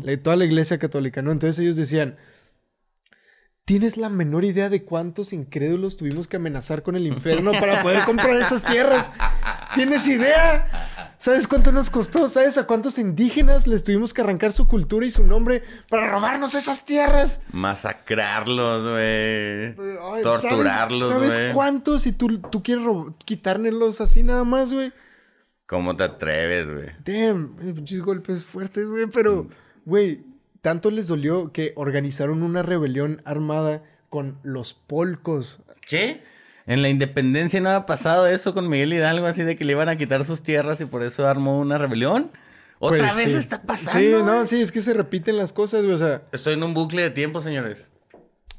La- 0.03 0.17
toda 0.21 0.35
la 0.35 0.43
iglesia 0.45 0.77
católica, 0.77 1.21
¿no? 1.21 1.31
Entonces 1.31 1.57
ellos 1.59 1.77
decían, 1.77 2.17
¿tienes 3.65 3.95
la 3.97 4.09
menor 4.09 4.43
idea 4.43 4.69
de 4.69 4.83
cuántos 4.83 5.31
incrédulos 5.33 5.95
tuvimos 5.95 6.27
que 6.27 6.37
amenazar 6.37 6.83
con 6.83 6.95
el 6.95 7.07
infierno 7.07 7.51
para 7.53 7.81
poder 7.81 8.03
comprar 8.05 8.35
esas 8.35 8.63
tierras? 8.63 9.11
¿Tienes 9.75 10.05
idea? 10.07 10.65
¿Sabes 11.19 11.47
cuánto 11.47 11.71
nos 11.71 11.89
costó? 11.89 12.29
¿Sabes 12.29 12.57
a 12.59 12.67
cuántos 12.67 12.99
indígenas 12.99 13.65
les 13.65 13.83
tuvimos 13.83 14.13
que 14.13 14.21
arrancar 14.21 14.53
su 14.53 14.67
cultura 14.67 15.05
y 15.05 15.11
su 15.11 15.25
nombre 15.25 15.63
para 15.89 16.11
robarnos 16.11 16.53
esas 16.53 16.85
tierras? 16.85 17.41
Masacrarlos, 17.51 18.83
güey. 18.83 19.97
Ay, 20.13 20.23
Torturarlos, 20.23 21.09
¿Sabes, 21.09 21.29
güey. 21.29 21.31
¿sabes 21.31 21.53
cuántos? 21.53 22.03
Si 22.03 22.11
tú, 22.11 22.39
tú 22.39 22.61
quieres 22.61 22.85
quitármelos 23.25 23.99
así 23.99 24.21
nada 24.21 24.43
más, 24.43 24.71
güey. 24.71 24.93
¿Cómo 25.65 25.95
te 25.95 26.03
atreves, 26.03 26.69
güey? 26.69 26.89
Damn, 27.03 27.57
eh, 27.61 27.73
pinches 27.73 28.01
golpes 28.01 28.43
fuertes, 28.43 28.87
güey, 28.87 29.07
pero, 29.07 29.47
güey, 29.85 30.23
tanto 30.61 30.91
les 30.91 31.07
dolió 31.07 31.51
que 31.51 31.73
organizaron 31.75 32.43
una 32.43 32.61
rebelión 32.61 33.21
armada 33.25 33.83
con 34.09 34.37
los 34.43 34.73
polcos. 34.73 35.59
¿Qué? 35.81 36.23
En 36.67 36.81
la 36.81 36.89
independencia 36.89 37.59
no 37.61 37.69
ha 37.71 37.85
pasado 37.85 38.27
eso 38.27 38.53
con 38.53 38.69
Miguel 38.69 38.93
Hidalgo, 38.93 39.25
así 39.25 39.41
de 39.43 39.55
que 39.55 39.63
le 39.65 39.71
iban 39.71 39.89
a 39.89 39.95
quitar 39.97 40.25
sus 40.25 40.43
tierras 40.43 40.79
y 40.81 40.85
por 40.85 41.01
eso 41.01 41.25
armó 41.25 41.59
una 41.59 41.77
rebelión. 41.77 42.29
¿Otra 42.79 42.97
Pues, 42.99 43.15
vez 43.15 43.31
sí. 43.31 43.37
está 43.37 43.61
pasando? 43.63 43.99
Sí, 44.19 44.23
no, 44.23 44.45
sí, 44.45 44.61
es 44.61 44.71
que 44.71 44.81
se 44.81 44.93
repiten 44.93 45.37
las 45.37 45.51
cosas, 45.53 45.81
güey, 45.83 45.95
o 45.95 45.97
sea, 45.97 46.21
Estoy 46.31 46.53
en 46.53 46.63
un 46.63 46.73
bucle 46.75 47.01
de 47.01 47.09
tiempo, 47.09 47.41
señores. 47.41 47.89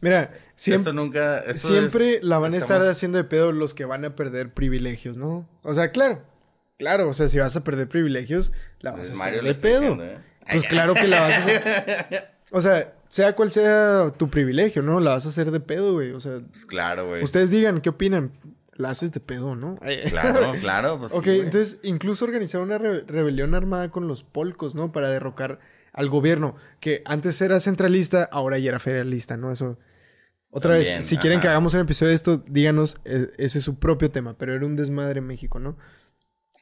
mira, 0.00 0.32
siempre, 0.56 0.90
Esto 0.90 0.92
nunca. 0.92 1.38
esto 1.40 1.68
siempre 1.68 2.16
es- 2.16 2.22
la 2.24 2.38
van 2.38 2.54
a 2.54 2.56
estar 2.56 2.78
estamos- 2.78 2.96
haciendo 2.96 3.18
de 3.18 3.24
pedo 3.24 3.52
los 3.52 3.74
que 3.74 3.84
van 3.84 4.04
a 4.04 4.16
perder 4.16 4.52
privilegios, 4.54 5.16
¿no? 5.16 5.48
O 5.62 5.74
sea, 5.74 5.90
claro, 5.92 6.22
claro, 6.78 7.08
o 7.08 7.12
sea, 7.12 7.28
si 7.28 7.38
vas 7.38 7.54
a 7.56 7.62
perder 7.62 7.88
privilegios, 7.88 8.52
la 8.80 8.92
vas 8.92 9.08
Pues 9.08 9.20
a 9.20 9.24
hacer 9.24 9.42
de 9.44 9.54
pedo. 9.54 9.80
diciendo, 9.80 10.04
¿eh? 10.04 10.18
Pues 10.50 10.62
claro 10.64 10.94
que 10.94 11.06
la 11.06 11.20
vas 11.20 11.32
a 11.34 11.38
hacer. 11.44 12.30
O 12.50 12.62
sea, 12.62 12.94
sea 13.08 13.34
cual 13.34 13.50
sea 13.52 14.12
tu 14.16 14.30
privilegio, 14.30 14.82
¿no? 14.82 15.00
La 15.00 15.12
vas 15.14 15.26
a 15.26 15.30
hacer 15.30 15.50
de 15.50 15.60
pedo, 15.60 15.92
güey. 15.94 16.12
O 16.12 16.20
sea, 16.20 16.40
Pues 16.50 16.66
claro, 16.66 17.06
güey. 17.08 17.22
Ustedes 17.22 17.50
digan, 17.50 17.80
¿qué 17.80 17.88
opinan? 17.90 18.32
La 18.74 18.90
haces 18.90 19.10
de 19.12 19.18
pedo, 19.20 19.56
¿no? 19.56 19.76
Claro, 20.08 20.52
claro. 20.60 20.98
Pues, 21.00 21.12
ok, 21.12 21.24
sí, 21.24 21.30
entonces 21.40 21.78
incluso 21.82 22.24
organizaron 22.24 22.68
una 22.68 22.78
re- 22.78 23.02
rebelión 23.06 23.54
armada 23.54 23.90
con 23.90 24.06
los 24.06 24.22
polcos, 24.22 24.74
¿no? 24.74 24.92
Para 24.92 25.10
derrocar 25.10 25.58
al 25.92 26.08
gobierno, 26.10 26.54
que 26.78 27.02
antes 27.04 27.40
era 27.40 27.58
centralista, 27.58 28.22
ahora 28.30 28.58
ya 28.58 28.68
era 28.68 28.78
federalista, 28.78 29.36
¿no? 29.36 29.50
Eso. 29.50 29.78
Otra 30.50 30.74
También, 30.74 30.98
vez, 30.98 31.06
si 31.06 31.16
quieren 31.18 31.40
que 31.40 31.48
hagamos 31.48 31.74
un 31.74 31.80
episodio 31.80 32.10
de 32.10 32.14
esto, 32.14 32.38
díganos, 32.48 32.96
e- 33.04 33.30
ese 33.36 33.58
es 33.58 33.64
su 33.64 33.78
propio 33.78 34.10
tema, 34.10 34.38
pero 34.38 34.54
era 34.54 34.64
un 34.64 34.76
desmadre 34.76 35.18
en 35.18 35.26
México, 35.26 35.58
¿no? 35.58 35.76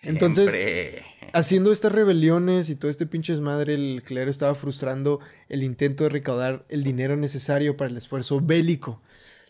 Entonces, 0.03 1.03
haciendo 1.33 1.73
estas 1.73 1.93
rebeliones 1.93 2.69
y 2.69 2.77
todo 2.77 2.91
este 2.91 3.07
pinche 3.07 3.33
desmadre, 3.33 3.75
el 3.75 4.03
clero 4.05 4.31
estaba 4.31 4.55
frustrando 4.55 5.21
el 5.49 5.63
intento 5.63 6.05
de 6.05 6.11
recaudar 6.11 6.65
el 6.69 6.85
dinero 6.85 7.17
necesario 7.17 7.77
para 7.77 7.91
el 7.91 7.97
esfuerzo 7.97 8.41
bélico. 8.41 9.03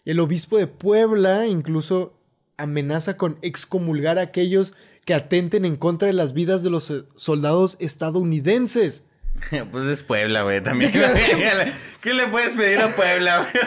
El 0.04 0.20
obispo 0.20 0.56
de 0.56 0.66
Puebla 0.66 1.46
incluso 1.46 2.16
amenaza 2.56 3.16
con 3.16 3.38
excomulgar 3.42 4.18
a 4.18 4.22
aquellos 4.22 4.72
que 5.04 5.14
atenten 5.14 5.64
en 5.64 5.76
contra 5.76 6.06
de 6.06 6.14
las 6.14 6.32
vidas 6.32 6.62
de 6.62 6.70
los 6.70 6.90
eh, 6.90 7.04
soldados 7.16 7.76
estadounidenses. 7.80 9.04
Pues 9.70 9.84
es 9.86 10.02
Puebla, 10.02 10.42
güey. 10.42 10.62
También. 10.62 10.92
¿Qué 12.00 12.14
le 12.14 12.26
puedes 12.28 12.56
pedir 12.56 12.80
a 12.80 12.88
Puebla, 12.88 13.38
güey? 13.38 13.64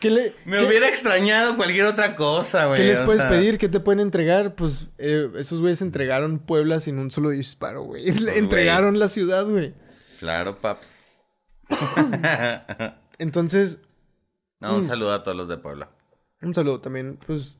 ¿Qué, 0.00 0.10
le- 0.10 0.34
Me 0.44 0.58
qué- 0.58 0.64
hubiera 0.66 0.88
extrañado 0.88 1.56
cualquier 1.56 1.86
otra 1.86 2.14
cosa, 2.14 2.66
güey. 2.66 2.80
qué 2.80 2.86
les 2.88 3.00
puedes 3.00 3.22
sea, 3.22 3.30
pedir? 3.30 3.58
¿Qué 3.58 3.68
te 3.68 3.80
pueden 3.80 4.00
entregar? 4.00 4.54
Pues 4.54 4.86
eh, 4.98 5.28
esos 5.36 5.60
güeyes 5.60 5.82
entregaron 5.82 6.38
Puebla 6.38 6.80
sin 6.80 6.98
un 6.98 7.10
solo 7.10 7.30
disparo, 7.30 7.82
güey. 7.82 8.10
Pues, 8.12 8.36
entregaron 8.36 8.98
la 8.98 9.08
ciudad, 9.08 9.46
güey. 9.46 9.74
Claro, 10.20 10.58
paps. 10.60 10.98
Entonces, 13.18 13.78
no, 14.60 14.76
un 14.76 14.84
saludo 14.84 15.12
a 15.12 15.22
todos 15.22 15.36
los 15.36 15.48
de 15.48 15.56
Puebla. 15.58 15.90
Un 16.42 16.54
saludo 16.54 16.80
también, 16.80 17.18
pues 17.26 17.58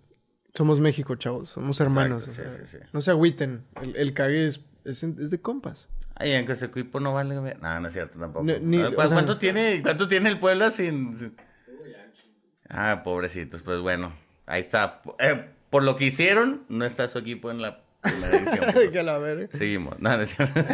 somos 0.54 0.80
México, 0.80 1.16
chavos, 1.16 1.48
somos 1.50 1.80
hermanos. 1.80 2.26
Exacto, 2.28 2.50
o 2.50 2.54
sea, 2.56 2.64
sí, 2.66 2.70
sí, 2.70 2.78
sí. 2.78 2.84
No 2.92 3.00
se 3.00 3.10
agüiten, 3.10 3.64
el, 3.82 3.96
el 3.96 4.14
cague 4.14 4.46
es, 4.46 4.60
es, 4.84 5.02
es 5.02 5.30
de 5.30 5.40
compas. 5.40 5.88
Ay, 6.14 6.34
aunque 6.34 6.52
ese 6.52 6.66
equipo 6.66 6.98
no 7.00 7.12
vale. 7.12 7.34
No, 7.34 7.80
no 7.80 7.86
es 7.88 7.92
cierto 7.92 8.18
tampoco. 8.18 8.44
No, 8.44 8.52
ni- 8.60 8.78
¿Cu- 8.78 8.94
o 8.96 9.02
sea- 9.02 9.08
¿Cuánto, 9.08 9.38
tiene, 9.38 9.82
¿Cuánto 9.82 10.08
tiene 10.08 10.28
el 10.30 10.38
Puebla 10.38 10.70
sin...? 10.70 11.16
sin- 11.16 11.34
Ah, 12.68 13.02
pobrecitos. 13.04 13.62
Pues 13.62 13.80
bueno, 13.80 14.12
ahí 14.46 14.60
está. 14.60 15.00
Eh, 15.18 15.44
por 15.70 15.82
lo 15.82 15.96
que 15.96 16.06
hicieron, 16.06 16.64
no 16.68 16.84
está 16.84 17.08
su 17.08 17.18
equipo 17.18 17.50
en 17.50 17.62
la 17.62 17.80
primera 18.00 18.38
división. 18.38 18.64
pues. 18.72 18.94
La. 19.04 19.48
Seguimos. 19.58 19.98
No, 20.00 20.16
no 20.16 20.22
es 20.22 20.34
cierto. 20.36 20.60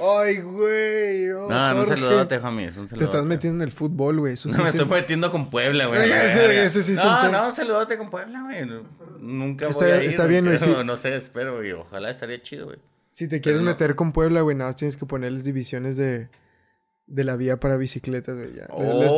Ay, 0.00 0.40
güey. 0.40 1.30
oh, 1.32 1.48
No, 1.50 1.80
un 1.80 1.86
saludote, 1.86 2.36
homies. 2.38 2.76
Un 2.76 2.86
Te 2.88 3.02
estás 3.02 3.24
metiendo 3.24 3.62
en 3.64 3.68
el 3.68 3.72
fútbol, 3.72 4.20
güey. 4.20 4.34
Eso 4.34 4.48
sí 4.48 4.56
No, 4.56 4.62
me 4.62 4.70
estoy 4.70 4.86
metiendo 4.86 5.30
con 5.32 5.50
Puebla, 5.50 5.86
güey. 5.86 6.00
a 6.04 6.06
la 6.06 6.24
Ese- 6.24 6.38
verga. 6.38 6.62
ese 6.64 6.82
sí 6.82 6.92
es 6.92 7.02
No, 7.02 7.30
no, 7.30 7.48
un 7.48 7.54
saludote 7.54 7.98
con 7.98 8.08
Puebla, 8.10 8.42
güey. 8.42 8.64
Nunca 9.20 9.68
Está- 9.68 9.84
voy 9.86 9.94
a 9.94 10.02
ir. 10.02 10.08
está 10.08 10.26
bien, 10.26 10.44
güey, 10.44 10.58
sí. 10.58 10.72
No 10.84 10.96
sé, 10.96 11.16
espero, 11.16 11.56
güey. 11.56 11.72
Ojalá 11.72 12.10
estaría 12.10 12.40
chido, 12.42 12.66
güey. 12.66 12.78
Si 13.10 13.26
te 13.26 13.40
quieres 13.40 13.62
no. 13.62 13.66
meter 13.70 13.96
con 13.96 14.12
Puebla, 14.12 14.42
güey, 14.42 14.56
nada 14.56 14.70
más 14.70 14.76
tienes 14.76 14.96
que 14.96 15.04
ponerles 15.06 15.42
divisiones 15.42 15.96
de, 15.96 16.28
de 17.08 17.24
la 17.24 17.36
vía 17.36 17.58
para 17.58 17.76
bicicletas, 17.76 18.36
güey. 18.36 18.54
Ya. 18.54 18.68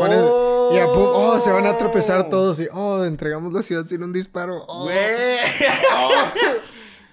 Les- 0.08 0.72
ya, 0.72 0.86
pum, 0.86 1.02
oh, 1.04 1.40
se 1.40 1.50
van 1.50 1.66
a 1.66 1.76
tropezar 1.76 2.28
todos 2.30 2.58
y, 2.60 2.68
oh, 2.72 3.04
entregamos 3.04 3.52
la 3.52 3.60
ciudad 3.62 3.84
sin 3.86 4.02
un 4.04 4.12
disparo. 4.12 4.64
Oh, 4.68 4.84
Güey. 4.84 4.96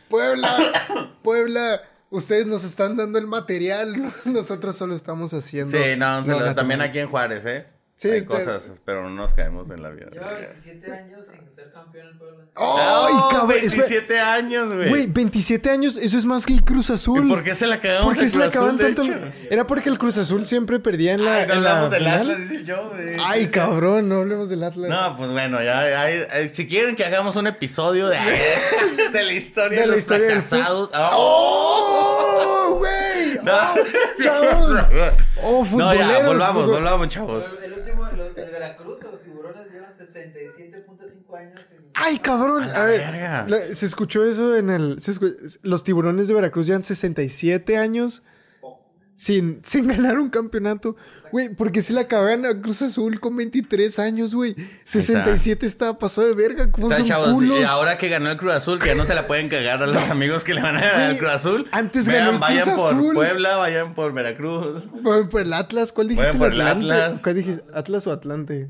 Puebla, 0.09 1.17
Puebla, 1.21 1.81
ustedes 2.09 2.45
nos 2.45 2.63
están 2.63 2.95
dando 2.95 3.19
el 3.19 3.27
material, 3.27 3.95
nosotros 4.25 4.75
solo 4.75 4.95
estamos 4.95 5.33
haciendo. 5.33 5.77
Sí, 5.77 5.95
no, 5.97 6.23
saludo. 6.23 6.45
la 6.45 6.55
También 6.55 6.81
aquí 6.81 6.99
en 6.99 7.09
Juárez, 7.09 7.45
¿eh? 7.45 7.65
Sí, 7.99 8.10
Hay 8.12 8.17
este- 8.19 8.27
cosas, 8.29 8.62
pero 8.86 9.01
no 9.01 9.10
nos 9.10 9.33
caemos 9.33 9.67
en 9.71 9.81
la 9.81 9.89
vida. 9.89 10.05
Lleva 10.12 10.33
27 10.36 10.91
años 10.93 11.25
sin 11.25 11.49
ser 11.49 11.71
campeón 11.71 12.10
en 12.10 12.17
Puebla. 12.19 12.43
¡Ay, 12.53 13.13
No, 13.15 13.29
cabrón! 13.29 13.51
espera. 13.57 13.71
27 13.75 14.19
años, 14.19 14.71
güey. 14.75 14.89
Güey, 14.89 15.07
27 15.07 15.69
años, 15.71 15.97
eso 15.97 16.15
es 16.15 16.23
más 16.25 16.45
que 16.45 16.53
el 16.53 16.63
Cruz 16.63 16.91
Azul. 16.91 17.25
¿Y 17.25 17.29
por 17.29 17.43
qué 17.43 17.55
se 17.55 17.65
la 17.65 17.79
cagamos 17.79 18.05
¿Por 18.05 18.17
qué 18.23 18.29
se 18.29 18.38
la 18.38 18.45
acaban 18.45 18.77
tanto? 18.77 19.01
hecho? 19.01 19.13
Era 19.49 19.65
porque 19.65 19.89
el 19.89 19.97
Cruz 19.97 20.15
Azul 20.19 20.45
siempre 20.45 20.79
perdía 20.79 21.13
en 21.13 21.25
la, 21.25 21.38
Ay, 21.38 21.47
no 21.47 21.53
en 21.55 21.63
la 21.63 21.71
hablamos 21.71 21.89
del 21.91 21.99
final. 22.03 22.19
Atlas, 22.21 22.49
dice 22.49 22.63
yo, 22.65 22.89
güey. 22.89 23.17
Ay, 23.25 23.47
cabrón, 23.47 24.10
no 24.10 24.17
hablemos 24.19 24.49
del 24.49 24.63
Atlas. 24.63 24.89
No, 24.91 25.15
pues 25.17 25.31
bueno, 25.31 25.63
ya, 25.63 25.79
ay, 26.03 26.19
ay, 26.29 26.49
si 26.49 26.67
quieren 26.67 26.95
que 26.95 27.03
hagamos 27.03 27.36
un 27.36 27.47
episodio 27.47 28.10
de, 28.10 28.17
de 29.12 29.23
la 29.23 29.33
historia 29.33 29.69
de, 29.71 29.81
De 29.81 29.88
la 29.88 29.93
los 29.93 29.97
historia 29.97 30.27
del 30.27 30.41
fracasados. 30.43 30.91
¡Oh, 30.93 32.75
güey! 32.77 33.17
No. 33.43 33.53
¡Oh, 33.53 34.21
chavos! 34.21 34.77
¡Oh, 35.43 35.60
No, 35.63 35.65
futboleros! 35.65 36.07
ya, 36.12 36.25
volvamos, 36.27 36.63
futbol- 36.65 36.71
volvamos, 36.73 37.10
chavos. 37.10 37.43
Pero 37.45 37.63
el 37.63 37.73
último, 37.79 38.05
los 38.17 38.36
de 38.36 38.45
Veracruz, 38.45 39.01
los 39.03 39.21
tiburones 39.21 39.71
llevan 39.71 39.93
67.5 39.93 40.86
7.5 40.99 41.27
¡Ay, 41.95 42.19
cabrón! 42.19 42.63
A 42.63 42.67
la 42.67 42.84
A, 42.84 42.86
ver, 42.86 43.00
verga. 43.12 43.45
la- 43.47 43.73
se 43.76 43.86
escuchó 43.86 44.23
eso 44.26 44.56
en 44.56 44.69
el... 44.69 45.02
se 45.02 45.13
los 45.63 45.84
tiburones 45.84 46.28
de 46.28 46.34
Veracruz 46.34 46.67
llevan 46.67 46.84
67 46.84 47.78
años 47.78 48.21
sin, 49.15 49.62
sin 49.63 49.88
ganar 49.88 50.19
un 50.19 50.30
campeonato. 50.30 50.95
Güey, 51.32 51.50
porque 51.56 51.82
si 51.82 51.91
la 51.91 52.02
acaban 52.02 52.45
a 52.45 52.62
Cruz 52.62 52.84
Azul 52.84 53.19
con 53.19 53.36
23 53.36 53.97
años, 53.97 54.36
güey. 54.36 54.56
67 54.86 55.65
estaba 55.65 55.97
pasado 55.97 56.28
de 56.28 56.36
verga. 56.36 56.69
¿Cómo 56.71 56.86
Está, 56.88 57.00
son 57.00 57.08
chavos, 57.08 57.30
culos? 57.32 57.60
y 57.60 57.63
ahora 57.63 57.97
que 57.97 58.10
ganó 58.10 58.30
el 58.30 58.38
Cruz 58.38 58.54
Azul, 58.54 58.78
que 58.78 58.86
ya 58.89 58.95
no 58.95 59.06
se 59.06 59.15
la 59.15 59.26
pueden 59.26 59.50
cagar 59.50 59.82
a 59.82 59.88
los 59.88 59.97
amigos 60.12 60.43
que 60.43 60.54
le 60.54 60.62
van 60.62 60.78
a 60.78 60.82
ganar 60.82 61.02
al 61.10 61.17
Cruz 61.17 61.32
Azul. 61.32 61.67
antes 61.71 62.06
Vean, 62.06 62.26
ganó 62.26 62.32
el 62.34 62.38
Cruz 62.63 62.76
vayan 62.76 62.76
por. 63.06 63.13
Puebla, 63.15 63.58
vayan 63.58 63.95
por 63.95 64.13
Veracruz. 64.13 64.84
Bueno, 65.02 65.28
por 65.30 65.41
el 65.41 65.52
Atlas, 65.54 65.91
¿cuál 65.91 66.10
dijiste? 66.10 66.34
Por 66.36 66.54
el 66.54 66.62
Atlante? 66.62 66.91
Atlas. 66.93 67.21
¿Cuál 67.23 67.36
dijiste? 67.36 67.63
¿Atlas 67.73 68.06
o 68.06 68.12
Atlante? 68.12 68.69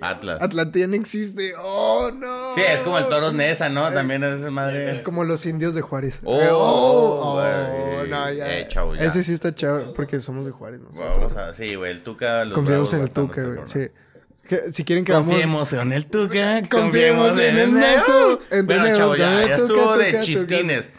Atlas. 0.00 0.42
Atlante 0.42 0.80
ya 0.80 0.86
no 0.86 0.94
existe. 0.96 1.52
¡Oh, 1.58 2.10
no! 2.12 2.54
Sí, 2.56 2.62
es 2.66 2.82
como 2.82 2.98
el 2.98 3.08
Toros 3.08 3.32
Nesa, 3.32 3.68
¿no? 3.68 3.90
También 3.92 4.24
es 4.24 4.40
madre. 4.50 4.92
Es 4.92 5.02
como 5.02 5.24
los 5.24 5.46
indios 5.46 5.74
de 5.74 5.82
Juárez. 5.82 6.20
Oh, 6.24 6.40
Eh, 6.42 6.48
oh, 6.50 7.34
güey. 7.98 8.10
no, 8.10 8.32
ya. 8.32 8.58
Eh, 8.58 8.66
chavo, 8.68 8.94
ya. 8.96 9.04
Ese 9.04 9.22
sí 9.22 9.32
está 9.32 9.54
chavo 9.54 9.94
porque 9.94 10.20
somos 10.20 10.44
de 10.44 10.50
Juárez 10.50 10.80
nosotros. 10.80 11.16
Vamos 11.18 11.36
a, 11.36 11.52
sí, 11.54 11.74
güey, 11.76 11.92
el 11.92 12.02
Tuca. 12.02 12.44
los 12.44 12.54
Confiemos 12.54 12.92
en 12.92 13.00
el 13.02 13.10
Tuca, 13.10 13.42
bastante, 13.42 13.62
güey. 13.62 13.90
Sí. 13.90 13.92
Que- 14.48 14.72
si 14.72 14.84
quieren 14.84 15.04
que. 15.04 15.12
Confiemos 15.12 15.72
en 15.72 15.92
el 15.92 16.06
Tuca. 16.06 16.60
Confiemos 16.70 17.38
en 17.38 17.56
el 17.58 17.72
Neso. 17.74 18.40
Bueno, 18.64 18.92
chavo, 18.92 19.16
ya, 19.16 19.42
estuvo 19.44 19.96
de 19.96 20.06
Tuca, 20.10 20.20
chistines. 20.22 20.90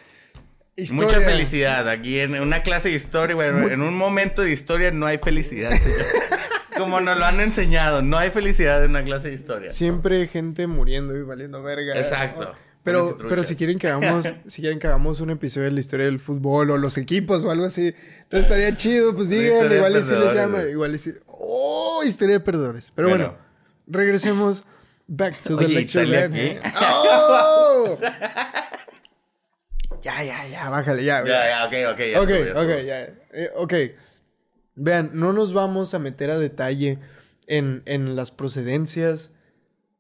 Historia. 0.78 1.04
Mucha 1.06 1.22
felicidad. 1.22 1.88
Aquí 1.88 2.20
en 2.20 2.34
una 2.42 2.62
clase 2.64 2.90
de 2.90 2.96
historia, 2.96 3.36
güey. 3.36 3.74
En 3.74 3.82
un 3.82 3.96
momento 3.98 4.42
de 4.42 4.52
historia 4.52 4.92
no 4.92 5.06
hay 5.06 5.20
felicidad, 5.20 5.70
señor. 5.72 6.00
Como 6.78 7.02
nos 7.02 7.18
lo 7.18 7.26
han 7.26 7.40
enseñado, 7.40 8.02
no 8.02 8.18
hay 8.18 8.30
felicidad 8.32 8.84
en 8.84 8.92
una 8.92 9.04
clase 9.04 9.30
de 9.30 9.36
historia. 9.36 9.70
Siempre 9.72 10.22
hay 10.22 10.28
gente 10.28 10.68
muriendo 10.68 11.16
y 11.16 11.22
valiendo 11.24 11.62
verga. 11.64 11.98
Exacto. 11.98 12.54
Pero, 12.84 13.18
pero 13.18 13.44
si 13.44 13.56
quieren 13.56 13.80
que 13.80 13.88
hagamos, 13.90 14.32
si 14.48 14.62
quieren 14.62 14.78
que 14.78 14.86
hagamos 14.86 15.20
un 15.20 15.32
episodio 15.32 15.66
de 15.66 15.72
la 15.72 15.80
historia 15.80 16.06
del 16.06 16.20
fútbol 16.20 16.70
o 16.70 16.78
los 16.78 17.00
equipos 17.00 17.44
o 17.44 17.50
algo 17.50 17.66
así, 17.66 17.96
entonces 18.24 18.46
estaría 18.46 18.76
chido, 18.78 19.16
pues 19.16 19.30
digan, 19.30 19.72
igual 19.72 19.98
y 19.98 20.04
si 20.04 20.14
les 20.14 20.34
llama, 20.34 20.62
igual 20.64 20.94
y 20.94 20.98
si... 21.00 21.14
¡Oh! 21.26 22.04
Historia 22.06 22.36
de 22.36 22.40
perdedores. 22.42 22.92
Pero 22.94 23.10
bueno, 23.10 23.26
Bueno. 23.26 23.40
regresemos 23.88 24.64
back 25.08 25.42
to 25.42 25.58
the 25.58 25.66
Oye, 25.66 25.74
lecture. 25.74 26.24
Aquí. 26.26 26.58
¡Oh! 26.80 27.98
ya, 30.04 30.24
ya, 30.24 30.48
ya, 30.48 30.70
bájale, 30.70 31.04
ya. 31.04 31.24
Ya, 31.26 31.48
ya, 31.48 31.66
ok, 31.66 31.74
ok, 31.94 32.00
ya. 32.00 32.22
ok, 32.22 32.30
ya 32.30 32.62
ok. 32.62 32.70
Eh, 33.34 33.50
ok. 33.56 33.74
Vean, 34.76 35.12
no 35.14 35.34
nos 35.34 35.54
vamos 35.54 35.94
a 35.94 36.00
meter 36.00 36.32
a 36.32 36.38
detalle 36.38 37.00
en, 37.48 37.82
en 37.86 38.16
las 38.16 38.32
procedencias 38.32 39.32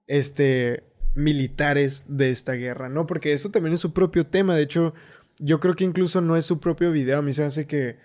este, 0.08 0.84
militares 1.16 2.04
de 2.08 2.30
esta 2.30 2.54
guerra, 2.54 2.90
¿no? 2.90 3.08
Porque 3.08 3.34
eso 3.34 3.50
también 3.50 3.74
es 3.74 3.80
su 3.80 3.94
propio 3.94 4.28
tema. 4.28 4.56
De 4.56 4.64
hecho, 4.64 4.94
yo 5.40 5.60
creo 5.60 5.76
que 5.76 5.84
incluso 5.84 6.22
no 6.22 6.36
es 6.36 6.46
su 6.46 6.60
propio 6.60 6.92
video. 6.92 7.20
A 7.20 7.22
mí 7.22 7.34
se 7.34 7.44
hace 7.44 7.66
que 7.66 7.98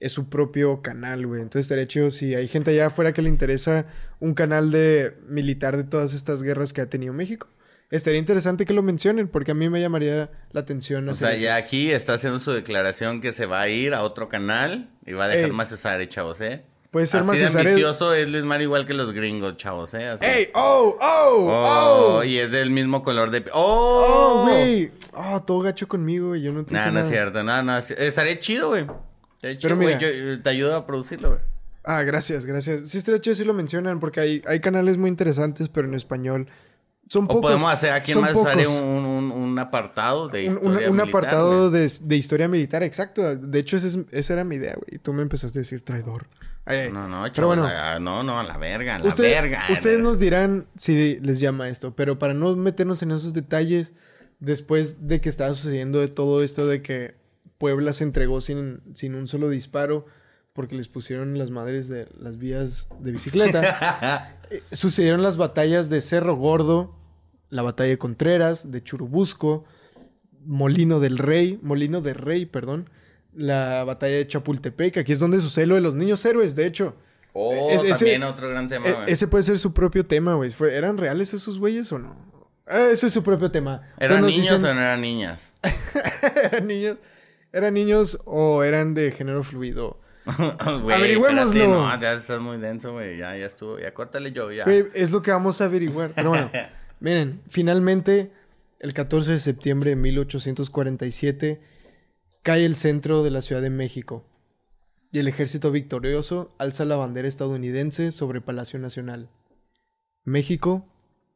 es 0.00 0.12
su 0.12 0.28
propio 0.28 0.82
canal, 0.82 1.26
güey. 1.26 1.42
Entonces 1.42 1.66
estaría 1.66 1.86
chido 1.86 2.10
si 2.10 2.34
hay 2.34 2.48
gente 2.48 2.72
allá 2.72 2.86
afuera 2.86 3.12
que 3.12 3.22
le 3.22 3.28
interesa 3.28 3.86
un 4.20 4.34
canal 4.34 4.70
de 4.70 5.16
militar 5.28 5.76
de 5.76 5.84
todas 5.84 6.14
estas 6.14 6.42
guerras 6.42 6.72
que 6.72 6.80
ha 6.80 6.90
tenido 6.90 7.12
México. 7.12 7.48
Estaría 7.92 8.18
interesante 8.18 8.64
que 8.66 8.72
lo 8.72 8.82
mencionen 8.82 9.28
porque 9.28 9.52
a 9.52 9.54
mí 9.54 9.68
me 9.68 9.80
llamaría 9.80 10.30
la 10.50 10.60
atención. 10.60 11.08
O 11.08 11.12
hacer 11.12 11.28
sea, 11.28 11.36
eso. 11.36 11.44
ya 11.44 11.56
aquí 11.56 11.90
está 11.92 12.14
haciendo 12.14 12.40
su 12.40 12.50
declaración 12.50 13.20
que 13.20 13.32
se 13.32 13.46
va 13.46 13.60
a 13.60 13.68
ir 13.68 13.94
a 13.94 14.02
otro 14.02 14.28
canal 14.28 14.88
y 15.06 15.12
va 15.12 15.26
a 15.26 15.28
dejar 15.28 15.44
Ey. 15.50 15.52
más 15.52 15.70
usar, 15.70 16.04
chavos, 16.08 16.40
¿eh? 16.40 16.64
Puede 16.90 17.06
ser 17.06 17.20
Así 17.20 17.28
más 17.28 17.38
de 17.38 17.46
Cesare- 17.46 17.60
ambicioso 17.68 18.14
es 18.14 18.28
Luis 18.28 18.44
Mario 18.44 18.64
igual 18.66 18.86
que 18.86 18.92
los 18.94 19.12
gringos, 19.12 19.56
chavos, 19.56 19.94
¿eh? 19.94 20.08
Así. 20.08 20.24
¡Ey! 20.24 20.48
¡Oh! 20.54 20.96
¡Oh! 21.00 21.46
Oh, 21.48 22.16
¡Oh! 22.18 22.24
y 22.24 22.38
es 22.38 22.50
del 22.50 22.70
mismo 22.70 23.02
color 23.02 23.30
de... 23.30 23.44
¡Oh, 23.52 24.04
¡Oh! 24.06 24.42
güey! 24.48 24.90
¡Oh, 25.14 25.42
todo 25.42 25.60
gacho 25.60 25.86
conmigo, 25.88 26.28
güey! 26.28 26.42
Yo 26.42 26.52
no 26.52 26.64
te 26.64 26.74
Nah, 26.74 26.84
no 26.84 26.88
es 26.88 26.94
nada. 26.94 27.08
cierto. 27.08 27.42
No, 27.44 27.62
no. 27.62 27.78
es- 27.78 27.90
Estaría 27.92 28.38
chido, 28.40 28.68
güey. 28.70 28.86
Estaría 29.36 29.58
chido, 29.58 29.60
Pero 29.62 29.76
mira. 29.76 29.98
Yo 29.98 30.42
te 30.42 30.50
ayudo 30.50 30.76
a 30.76 30.86
producirlo, 30.86 31.28
güey. 31.30 31.40
Ah, 31.84 32.02
gracias, 32.04 32.44
gracias. 32.46 32.88
Sí, 32.90 32.96
estaría 32.98 33.20
chido 33.20 33.36
si 33.36 33.44
lo 33.44 33.52
mencionan 33.54 33.98
porque 34.00 34.20
hay, 34.20 34.42
hay 34.46 34.60
canales 34.60 34.98
muy 34.98 35.08
interesantes, 35.10 35.68
pero 35.68 35.88
en 35.88 35.94
español. 35.94 36.48
Son 37.12 37.24
O 37.24 37.28
pocos. 37.28 37.42
podemos 37.42 37.70
hacer 37.70 37.92
aquí 37.92 38.12
en 38.12 38.20
más 38.22 38.32
sale 38.32 38.64
pocos. 38.64 38.80
un, 38.80 39.04
un, 39.04 39.32
un 39.32 39.58
apartado 39.58 40.28
de 40.28 40.44
historia 40.44 40.68
un, 40.70 40.76
un 40.76 40.96
militar, 40.96 41.08
apartado 41.08 41.70
de, 41.70 41.92
de 42.02 42.16
historia 42.16 42.48
militar, 42.48 42.82
exacto. 42.82 43.36
De 43.36 43.58
hecho, 43.58 43.76
ese 43.76 43.88
es- 43.88 43.98
esa 44.12 44.32
era 44.32 44.44
mi 44.44 44.56
idea, 44.56 44.72
güey. 44.76 44.86
Y 44.92 44.98
tú 44.98 45.12
me 45.12 45.20
empezaste 45.20 45.58
a 45.58 45.60
decir 45.60 45.82
traidor. 45.84 46.26
Ay, 46.64 46.78
ay. 46.78 46.90
No, 46.92 47.08
no, 47.08 47.20
Pero 47.24 47.32
chavos. 47.34 47.58
bueno. 47.58 47.70
ah, 47.70 47.98
no, 48.00 48.22
no, 48.22 48.38
a 48.38 48.42
la 48.44 48.56
verga, 48.56 48.94
a 48.96 48.98
la 49.00 49.08
Usted- 49.08 49.24
verga. 49.24 49.64
ustedes 49.70 50.00
nos 50.00 50.18
dirán 50.18 50.66
si 50.78 51.18
les 51.20 51.38
llama 51.38 51.68
esto, 51.68 51.94
pero 51.94 52.18
para 52.18 52.32
no 52.32 52.56
meternos 52.56 53.02
en 53.02 53.10
esos 53.10 53.34
detalles, 53.34 53.92
después 54.40 55.06
de 55.06 55.20
que 55.20 55.28
estaba 55.28 55.52
sucediendo 55.52 56.00
de 56.00 56.08
todo 56.08 56.42
esto 56.42 56.66
de 56.66 56.80
que 56.80 57.14
Puebla 57.58 57.92
se 57.92 58.04
entregó 58.04 58.40
sin, 58.40 58.80
sin 58.94 59.14
un 59.14 59.28
solo 59.28 59.50
disparo 59.50 60.06
porque 60.54 60.76
les 60.76 60.88
pusieron 60.88 61.36
las 61.38 61.50
madres 61.50 61.88
de 61.88 62.08
las 62.18 62.38
vías 62.38 62.88
de 63.00 63.12
bicicleta, 63.12 64.34
eh, 64.50 64.62
sucedieron 64.72 65.22
las 65.22 65.36
batallas 65.36 65.90
de 65.90 66.00
Cerro 66.00 66.36
Gordo, 66.36 66.96
la 67.52 67.60
batalla 67.62 67.90
de 67.90 67.98
Contreras, 67.98 68.70
de 68.70 68.82
Churubusco, 68.82 69.64
Molino 70.44 71.00
del 71.00 71.18
Rey, 71.18 71.58
Molino 71.62 72.00
de 72.00 72.14
Rey, 72.14 72.46
perdón, 72.46 72.88
la 73.34 73.84
batalla 73.84 74.16
de 74.16 74.26
Chapultepec, 74.26 74.96
aquí 74.98 75.12
es 75.12 75.18
donde 75.20 75.38
sucede 75.40 75.66
lo 75.66 75.74
de 75.74 75.80
los 75.82 75.94
niños 75.94 76.24
héroes, 76.24 76.56
de 76.56 76.66
hecho. 76.66 76.96
Oh, 77.34 77.68
Es- 77.70 77.82
ese- 77.82 77.90
también 78.06 78.22
otro 78.24 78.48
gran 78.48 78.68
tema, 78.68 78.88
E- 78.88 78.92
güey. 78.92 79.10
ese 79.12 79.26
puede 79.28 79.42
ser 79.44 79.58
su 79.58 79.72
propio 79.72 80.04
tema, 80.06 80.34
güey. 80.34 80.52
¿Eran 80.70 80.96
reales 80.98 81.32
esos 81.34 81.58
güeyes 81.58 81.92
o 81.92 81.98
no? 81.98 82.16
Eh, 82.66 82.88
ese 82.92 83.06
es 83.08 83.12
su 83.12 83.22
propio 83.22 83.50
tema. 83.50 83.82
¿Eran 83.98 84.24
niños 84.26 84.46
dicen- 84.60 84.64
o 84.70 84.74
no 84.74 84.80
eran 84.80 85.00
niñas? 85.00 85.52
¿Eran 86.42 86.66
niños? 86.66 86.96
¿Eran 87.52 87.74
niños 87.74 88.18
o 88.24 88.62
eran 88.62 88.94
de 88.94 89.12
género 89.12 89.42
fluido? 89.42 90.00
Güey, 90.82 90.96
Averigüémoslo. 90.96 91.46
espérate, 91.50 91.68
No, 91.72 92.00
ya 92.00 92.12
estás 92.12 92.40
muy 92.40 92.56
denso, 92.58 92.92
güey. 92.92 93.18
Ya, 93.18 93.36
ya 93.36 93.46
estuvo. 93.46 93.78
Ya 93.78 93.92
córtale 93.92 94.32
yo, 94.32 94.50
ya. 94.52 94.64
Es 94.94 95.10
lo 95.10 95.20
que 95.22 95.30
vamos 95.32 95.60
a 95.60 95.64
averiguar. 95.66 96.12
Pero 96.14 96.30
bueno, 96.30 96.50
miren, 97.02 97.42
finalmente, 97.50 98.30
el 98.78 98.94
14 98.94 99.32
de 99.32 99.40
septiembre 99.40 99.90
de 99.90 99.96
1847, 99.96 101.60
cae 102.42 102.64
el 102.64 102.76
centro 102.76 103.22
de 103.22 103.30
la 103.30 103.42
Ciudad 103.42 103.60
de 103.60 103.70
México. 103.70 104.24
Y 105.10 105.18
el 105.18 105.28
ejército 105.28 105.70
victorioso 105.70 106.54
alza 106.58 106.84
la 106.84 106.96
bandera 106.96 107.28
estadounidense 107.28 108.12
sobre 108.12 108.40
Palacio 108.40 108.78
Nacional. 108.78 109.28
México 110.24 110.86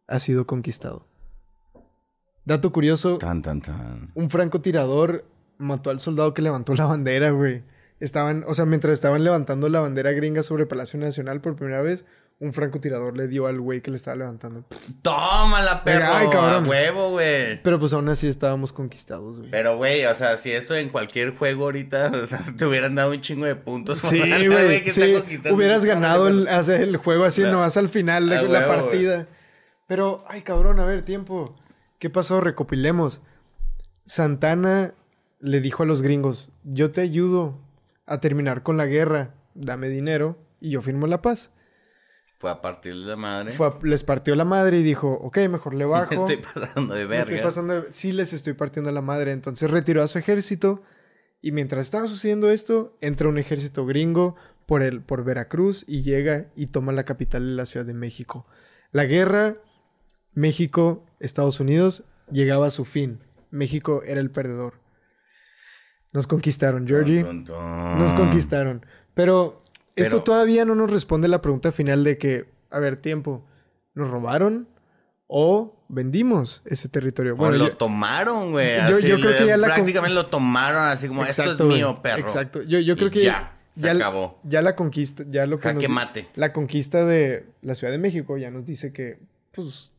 ha 0.07 0.19
sido 0.21 0.47
conquistado. 0.47 1.07
Dato 2.45 2.73
curioso, 2.73 3.19
Tan, 3.19 3.43
tan, 3.43 3.61
tan. 3.61 4.13
un 4.15 4.31
francotirador 4.31 5.25
mató 5.59 5.91
al 5.91 6.01
soldado 6.01 6.33
que 6.33 6.43
levantó 6.43 6.75
la 6.75 6.87
bandera, 6.87 7.31
güey. 7.31 7.65
Estaban, 7.99 8.45
o 8.47 8.55
sea, 8.55 8.67
mientras 8.67 8.95
estaban 8.95 9.25
levantando 9.25 9.69
la 9.69 9.81
bandera 9.81 10.13
gringa 10.13 10.43
sobre 10.43 10.67
Palacio 10.67 10.99
Nacional 11.01 11.41
por 11.41 11.57
primera 11.57 11.83
vez, 11.83 12.05
un 12.39 12.53
francotirador 12.53 13.17
le 13.17 13.29
dio 13.29 13.47
al 13.47 13.61
güey 13.61 13.81
que 13.81 13.91
le 13.91 13.97
estaba 13.97 14.17
levantando. 14.17 14.65
Tómala, 15.03 15.83
perro. 15.85 16.05
Ay, 16.07 16.29
cabrón. 16.31 16.65
A 16.67 16.69
huevo, 16.69 17.11
güey. 17.13 17.63
Pero 17.63 17.81
pues 17.81 17.93
aún 17.95 18.09
así 18.11 18.29
estábamos 18.29 18.73
conquistados, 18.75 19.39
güey. 19.39 19.51
Pero, 19.51 19.77
güey, 19.79 20.05
o 20.05 20.15
sea, 20.15 20.37
si 20.37 20.53
eso 20.53 20.75
en 20.75 20.91
cualquier 20.91 21.35
juego 21.35 21.65
ahorita, 21.65 22.11
o 22.23 22.27
sea, 22.27 22.43
te 22.57 22.67
hubieran 22.67 22.95
dado 22.95 23.13
un 23.13 23.21
chingo 23.23 23.47
de 23.47 23.57
puntos. 23.57 24.01
Sí, 24.01 24.19
güey. 24.49 24.85
que 24.85 24.93
Sí, 24.93 25.01
está 25.03 25.21
conquistando. 25.21 25.57
hubieras 25.57 25.85
ganado 25.87 26.29
el, 26.29 26.97
juego 26.99 27.25
así 27.25 27.41
La- 27.43 27.53
nomás 27.53 27.77
al 27.79 27.89
final 27.89 28.29
de 28.29 28.37
a 28.37 28.43
la 28.43 28.49
huevo, 28.69 28.83
partida. 28.83 29.27
Pero, 29.89 30.25
ay, 30.29 30.43
cabrón, 30.43 30.79
a 30.81 30.85
ver, 30.85 31.03
tiempo. 31.03 31.57
¿Qué 31.99 32.11
pasó? 32.11 32.43
Recopilemos. 32.43 33.23
Santana 34.05 34.93
le 35.41 35.61
dijo 35.61 35.83
a 35.83 35.87
los 35.87 36.03
gringos, 36.03 36.51
yo 36.65 36.91
te 36.93 37.01
ayudo 37.01 37.59
a 38.07 38.21
terminar 38.21 38.63
con 38.63 38.77
la 38.77 38.87
guerra, 38.87 39.35
dame 39.55 39.89
dinero 39.89 40.37
y 40.61 40.71
yo 40.71 40.83
firmo 40.83 41.07
la 41.07 41.23
paz. 41.23 41.51
Fue 42.39 42.51
a 42.51 42.61
partir 42.61 42.93
de 42.95 43.01
la 43.07 43.17
madre. 43.17 43.53
Fue 43.53 43.67
a- 43.67 43.79
les 43.83 44.05
partió 44.05 44.35
la 44.37 44.45
madre 44.45 44.79
y 44.79 44.83
dijo, 44.83 45.11
ok, 45.13 45.39
mejor 45.49 45.75
le 45.75 45.85
bajo. 45.87 46.13
Estoy 46.29 46.37
pasando 46.39 46.95
de 46.95 47.03
Me 47.05 47.09
verga. 47.09 47.23
estoy 47.23 47.39
pasando 47.43 47.81
de- 47.83 47.93
Sí 47.93 48.13
les 48.13 48.33
estoy 48.33 48.53
partiendo 48.53 48.91
la 48.93 49.01
madre. 49.01 49.33
Entonces 49.33 49.71
retiró 49.71 50.03
a 50.03 50.09
su 50.09 50.19
ejército. 50.19 50.83
Y 51.43 51.53
mientras 51.53 51.83
estaba 51.83 52.09
sucediendo 52.09 52.51
esto, 52.51 52.97
entra 53.01 53.29
un 53.29 53.39
ejército 53.39 53.87
gringo 53.87 54.37
por, 54.67 54.83
el, 54.83 55.01
por 55.03 55.23
Veracruz 55.25 55.85
y 55.87 56.03
llega 56.03 56.47
y 56.57 56.67
toma 56.67 56.93
la 56.93 57.05
capital 57.05 57.47
de 57.47 57.53
la 57.55 57.67
Ciudad 57.67 57.87
de 57.87 57.95
México. 57.95 58.47
La 58.91 59.05
guerra, 59.05 59.57
México, 60.33 61.05
Estados 61.21 61.61
Unidos, 61.61 62.05
llegaba 62.31 62.67
a 62.67 62.71
su 62.71 62.85
fin. 62.85 63.21
México 63.51 64.03
era 64.05 64.21
el 64.21 64.31
perdedor. 64.31 64.81
Nos 66.13 66.27
conquistaron, 66.27 66.87
Georgie. 66.87 67.23
Nos 67.23 68.13
conquistaron. 68.15 68.85
Pero 69.15 69.63
esto 69.97 70.23
todavía 70.23 70.65
no 70.65 70.75
nos 70.75 70.91
responde 70.91 71.29
la 71.29 71.41
pregunta 71.43 71.73
final 71.73 72.05
de 72.05 72.19
que, 72.19 72.47
a 72.71 72.79
ver, 72.79 72.97
tiempo, 72.97 73.45
¿nos 73.95 74.09
robaron 74.11 74.69
o 75.27 75.75
vendimos 75.89 76.63
ese 76.67 76.89
territorio? 76.89 77.35
O 77.37 77.51
lo 77.51 77.67
yo- 77.69 77.77
tomaron, 77.77 78.53
güey. 78.53 78.77
Yo- 78.89 78.99
creo 79.19 79.39
que 79.39 79.47
ya 79.47 79.57
la 79.57 79.69
con- 79.69 79.75
Prácticamente 79.77 80.15
lo 80.15 80.27
tomaron 80.27 80.83
así 80.85 81.09
como, 81.09 81.25
esto 81.25 81.43
es 81.53 81.61
mío, 81.61 82.01
perro. 82.03 82.21
Exacto. 82.21 82.63
Yo, 82.63 82.79
yo 82.79 82.97
creo 82.97 83.09
Y 83.09 83.11
que 83.11 83.23
ya, 83.23 83.57
se 83.75 83.87
ya, 83.87 83.93
acabó. 83.93 84.39
ya 84.45 84.63
la 84.63 84.77
conquista, 84.77 85.25
ya 85.29 85.47
lo 85.47 85.59
que 85.59 85.69
Jaque 85.69 85.89
nos- 85.89 85.91
mate. 85.95 86.29
la 86.35 86.53
conquista 86.53 87.05
de 87.05 87.47
la 87.63 87.75
Ciudad 87.75 87.93
de 87.93 87.99
México 87.99 88.37
ya 88.37 88.51
nos 88.51 88.67
dice 88.67 88.93
que, 88.93 89.19
pues, 89.53 89.93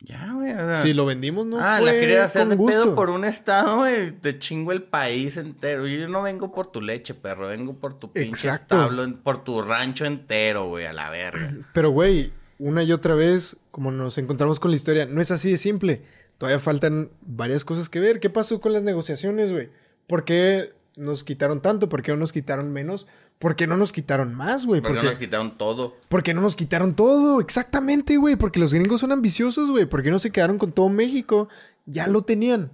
Ya, 0.00 0.32
güey. 0.32 0.52
o 0.52 0.56
sea. 0.56 0.82
Si 0.82 0.92
lo 0.92 1.06
vendimos, 1.06 1.46
no 1.46 1.58
ah, 1.60 1.78
fue 1.78 1.86
la 1.86 1.92
quería 1.92 2.24
hacer 2.24 2.42
con 2.42 2.50
de 2.50 2.56
gusto. 2.56 2.82
pedo 2.84 2.94
por 2.94 3.10
un 3.10 3.24
estado, 3.24 3.78
güey. 3.78 4.12
Te 4.12 4.38
chingo 4.38 4.72
el 4.72 4.82
país 4.82 5.36
entero. 5.36 5.86
Yo 5.86 6.08
no 6.08 6.22
vengo 6.22 6.52
por 6.52 6.70
tu 6.70 6.80
leche, 6.80 7.14
perro. 7.14 7.48
Vengo 7.48 7.74
por 7.74 7.98
tu 7.98 8.12
pinche 8.12 8.48
Exacto. 8.48 8.76
establo, 8.76 9.16
por 9.22 9.42
tu 9.42 9.60
rancho 9.62 10.04
entero, 10.04 10.68
güey, 10.68 10.86
a 10.86 10.92
la 10.92 11.10
verga. 11.10 11.52
Pero, 11.74 11.90
güey, 11.90 12.32
una 12.58 12.82
y 12.82 12.92
otra 12.92 13.14
vez, 13.14 13.56
como 13.70 13.90
nos 13.90 14.18
encontramos 14.18 14.60
con 14.60 14.70
la 14.70 14.76
historia, 14.76 15.06
no 15.06 15.20
es 15.20 15.30
así 15.30 15.50
de 15.50 15.58
simple. 15.58 16.02
Todavía 16.38 16.60
faltan 16.60 17.10
varias 17.22 17.64
cosas 17.64 17.88
que 17.88 17.98
ver. 17.98 18.20
¿Qué 18.20 18.30
pasó 18.30 18.60
con 18.60 18.72
las 18.72 18.84
negociaciones, 18.84 19.50
güey? 19.50 19.70
¿Por 20.06 20.24
qué 20.24 20.72
nos 20.96 21.24
quitaron 21.24 21.60
tanto? 21.60 21.88
¿Por 21.88 22.02
qué 22.02 22.12
no 22.12 22.18
nos 22.18 22.32
quitaron 22.32 22.72
menos? 22.72 23.08
¿Por 23.38 23.54
qué 23.54 23.66
no 23.68 23.76
nos 23.76 23.92
quitaron 23.92 24.34
más, 24.34 24.66
güey? 24.66 24.80
Porque 24.80 24.94
¿Por 24.94 25.02
qué- 25.02 25.08
nos 25.08 25.18
quitaron 25.18 25.56
todo. 25.56 25.96
¿Por 26.08 26.22
qué 26.22 26.34
no 26.34 26.40
nos 26.40 26.56
quitaron 26.56 26.94
todo? 26.96 27.40
Exactamente, 27.40 28.16
güey. 28.16 28.34
Porque 28.36 28.58
los 28.58 28.74
gringos 28.74 29.00
son 29.00 29.12
ambiciosos, 29.12 29.70
güey. 29.70 29.86
¿Por 29.86 30.02
qué 30.02 30.10
no 30.10 30.18
se 30.18 30.30
quedaron 30.32 30.58
con 30.58 30.72
todo 30.72 30.88
México? 30.88 31.48
Ya 31.86 32.06
lo 32.08 32.22
tenían. 32.22 32.72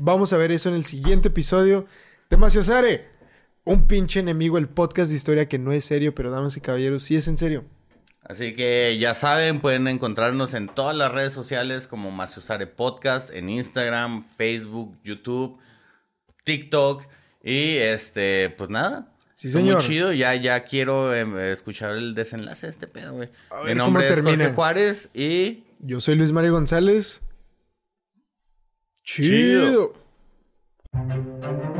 Vamos 0.00 0.32
a 0.32 0.36
ver 0.36 0.52
eso 0.52 0.68
en 0.68 0.74
el 0.74 0.84
siguiente 0.84 1.28
episodio 1.28 1.86
de 2.28 2.36
Maciosare. 2.36 3.08
Un 3.64 3.86
pinche 3.86 4.20
enemigo, 4.20 4.58
el 4.58 4.68
podcast 4.68 5.10
de 5.10 5.16
historia 5.16 5.48
que 5.48 5.58
no 5.58 5.72
es 5.72 5.86
serio, 5.86 6.14
pero 6.14 6.30
damas 6.30 6.56
y 6.58 6.60
caballeros, 6.60 7.02
sí 7.02 7.16
es 7.16 7.26
en 7.28 7.38
serio. 7.38 7.64
Así 8.20 8.54
que 8.54 8.96
ya 8.98 9.14
saben, 9.14 9.60
pueden 9.60 9.88
encontrarnos 9.88 10.52
en 10.52 10.68
todas 10.68 10.94
las 10.94 11.10
redes 11.12 11.32
sociales 11.32 11.86
como 11.86 12.10
Maciosare 12.10 12.66
Podcast, 12.66 13.30
en 13.34 13.48
Instagram, 13.48 14.26
Facebook, 14.36 14.98
YouTube, 15.02 15.58
TikTok. 16.44 17.04
Y 17.44 17.76
este, 17.76 18.48
pues 18.56 18.70
nada. 18.70 19.12
Sí, 19.34 19.48
Estuvo 19.48 19.62
Muy 19.62 19.72
señor. 19.72 19.82
chido, 19.82 20.12
ya, 20.12 20.34
ya 20.34 20.64
quiero 20.64 21.14
em, 21.14 21.36
escuchar 21.38 21.90
el 21.96 22.14
desenlace 22.14 22.66
de 22.66 22.70
este 22.70 22.86
pedo, 22.86 23.12
güey. 23.12 23.28
Mi 23.66 23.74
nombre 23.74 24.08
es. 24.08 24.20
Jorge 24.20 24.52
Juárez 24.52 25.10
y 25.12 25.64
Yo 25.80 26.00
soy 26.00 26.14
Luis 26.14 26.32
Mario 26.32 26.52
González. 26.52 27.20
Chido. 29.02 29.92
Chido. 30.92 31.73